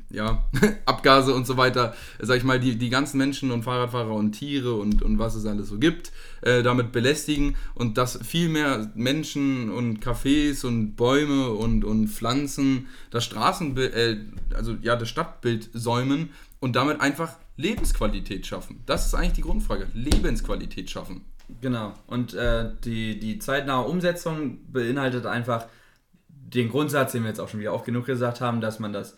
[0.09, 0.43] ja,
[0.85, 4.75] Abgase und so weiter, sag ich mal, die, die ganzen Menschen und Fahrradfahrer und Tiere
[4.75, 9.69] und, und was es alles so gibt, äh, damit belästigen und dass viel mehr Menschen
[9.69, 14.17] und Cafés und Bäume und, und Pflanzen das Straßenbild, äh,
[14.55, 16.29] also ja, das Stadtbild säumen
[16.59, 18.81] und damit einfach Lebensqualität schaffen.
[18.85, 19.87] Das ist eigentlich die Grundfrage.
[19.93, 21.25] Lebensqualität schaffen.
[21.61, 21.93] Genau.
[22.07, 25.65] Und äh, die, die zeitnahe Umsetzung beinhaltet einfach
[26.29, 29.17] den Grundsatz, den wir jetzt auch schon wieder oft genug gesagt haben, dass man das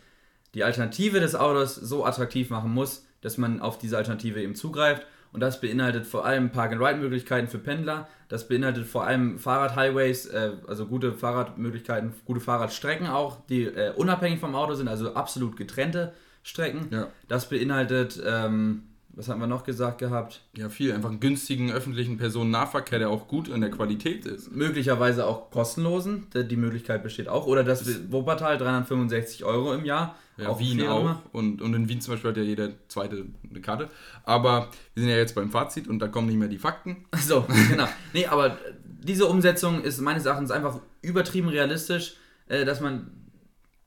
[0.54, 5.06] die Alternative des Autos so attraktiv machen muss, dass man auf diese Alternative eben zugreift.
[5.34, 8.08] Und das beinhaltet vor allem Park-and-Ride-Möglichkeiten für Pendler.
[8.28, 14.39] Das beinhaltet vor allem Fahrradhighways, äh, also gute Fahrradmöglichkeiten, gute Fahrradstrecken auch, die äh, unabhängig
[14.39, 16.88] vom Auto sind, also absolut getrennte Strecken.
[16.91, 17.08] Ja.
[17.30, 18.84] Das beinhaltet ähm,
[19.14, 20.41] was haben wir noch gesagt gehabt?
[20.56, 20.93] Ja, viel.
[20.93, 24.52] Einfach einen günstigen öffentlichen Personennahverkehr, der auch gut in der Qualität ist.
[24.52, 26.28] Möglicherweise auch kostenlosen.
[26.34, 27.45] Die Möglichkeit besteht auch.
[27.45, 30.16] Oder das, das Wuppertal 365 Euro im Jahr.
[30.38, 31.22] Ja, auch Wien auch.
[31.34, 33.90] Und, und in Wien zum Beispiel hat ja jeder zweite eine Karte.
[34.24, 37.06] Aber wir sind ja jetzt beim Fazit und da kommen nicht mehr die Fakten.
[37.20, 37.88] So, genau.
[38.14, 42.16] nee, aber diese Umsetzung ist meines Erachtens einfach übertrieben realistisch,
[42.48, 43.12] äh, dass man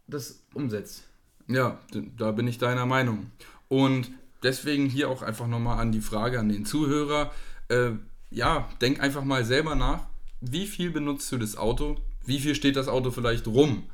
[0.07, 1.05] das umsetzt.
[1.49, 1.79] Ja,
[2.17, 3.31] da bin ich deiner Meinung.
[3.69, 4.11] Und
[4.43, 7.33] deswegen hier auch einfach nochmal an die Frage an den Zuhörer.
[7.69, 7.93] Äh,
[8.31, 10.07] ja, denk einfach mal selber nach.
[10.41, 11.97] Wie viel benutzt du das Auto?
[12.27, 13.85] Wie viel steht das Auto vielleicht rum?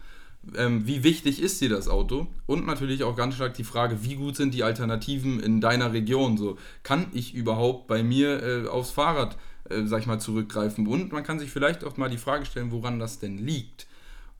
[0.57, 2.27] Ähm, wie wichtig ist dir das Auto?
[2.47, 6.39] Und natürlich auch ganz stark die Frage, wie gut sind die Alternativen in deiner Region?
[6.39, 9.37] So, kann ich überhaupt bei mir äh, aufs Fahrrad,
[9.69, 10.87] äh, sag ich mal, zurückgreifen?
[10.87, 13.87] Und man kann sich vielleicht auch mal die Frage stellen, woran das denn liegt.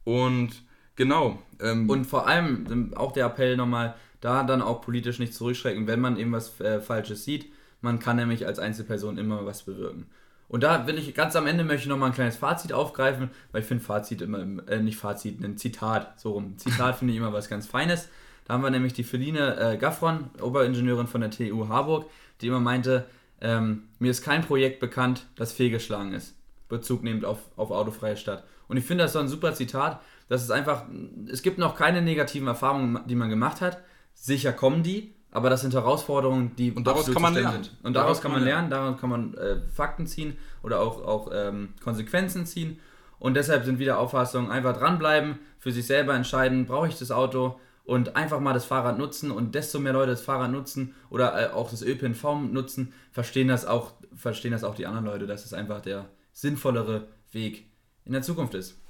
[0.05, 0.51] Und
[0.97, 1.43] genau.
[1.61, 5.87] Ähm, und vor allem ähm, auch der Appell nochmal, da dann auch politisch nicht zurückschrecken,
[5.87, 7.53] wenn man eben was äh, Falsches sieht.
[7.83, 10.07] Man kann nämlich als Einzelperson immer was bewirken.
[10.51, 13.61] Und da will ich ganz am Ende möchte ich nochmal ein kleines Fazit aufgreifen, weil
[13.61, 16.59] ich finde Fazit immer, äh, nicht Fazit, ein Zitat, so rum.
[16.59, 18.09] Zitat finde ich immer was ganz Feines.
[18.47, 22.59] Da haben wir nämlich die Feline äh, Gaffron, Oberingenieurin von der TU Harburg, die immer
[22.59, 23.07] meinte,
[23.41, 26.35] ähm, mir ist kein Projekt bekannt, das fehlgeschlagen ist.
[26.69, 28.43] Bezug nehmend auf, auf autofreie Stadt.
[28.67, 30.01] Und ich finde das so ein super Zitat.
[30.29, 30.83] Das ist einfach,
[31.31, 33.79] es gibt noch keine negativen Erfahrungen, die man gemacht hat.
[34.15, 37.65] Sicher kommen die, aber das sind Herausforderungen, die und daraus kann man lernen.
[37.65, 37.77] Sind.
[37.83, 41.31] Und daraus, daraus kann man lernen, daraus kann man äh, Fakten ziehen oder auch, auch
[41.33, 42.81] ähm, Konsequenzen ziehen.
[43.19, 47.11] Und deshalb sind wir der Auffassung, einfach dranbleiben, für sich selber entscheiden, brauche ich das
[47.11, 51.51] Auto und einfach mal das Fahrrad nutzen und desto mehr Leute das Fahrrad nutzen oder
[51.51, 55.45] äh, auch das ÖPNV nutzen, verstehen das auch, verstehen das auch die anderen Leute, dass
[55.45, 57.67] es einfach der sinnvollere Weg
[58.05, 58.81] in der Zukunft ist.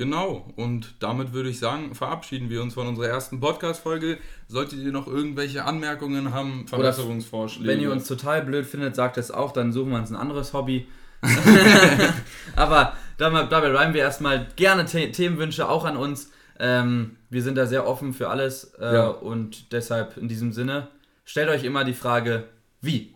[0.00, 4.16] Genau, und damit würde ich sagen, verabschieden wir uns von unserer ersten Podcast-Folge.
[4.48, 7.68] Solltet ihr noch irgendwelche Anmerkungen haben, Verbesserungsvorschläge.
[7.68, 10.54] Wenn ihr uns total blöd findet, sagt es auch, dann suchen wir uns ein anderes
[10.54, 10.88] Hobby.
[12.56, 16.30] Aber dabei, bleiben wir erstmal gerne The Themenwünsche auch an uns.
[16.58, 19.08] Ähm, wir sind da sehr offen für alles äh, ja.
[19.08, 20.88] und deshalb in diesem Sinne,
[21.26, 22.44] stellt euch immer die Frage,
[22.80, 23.14] wie?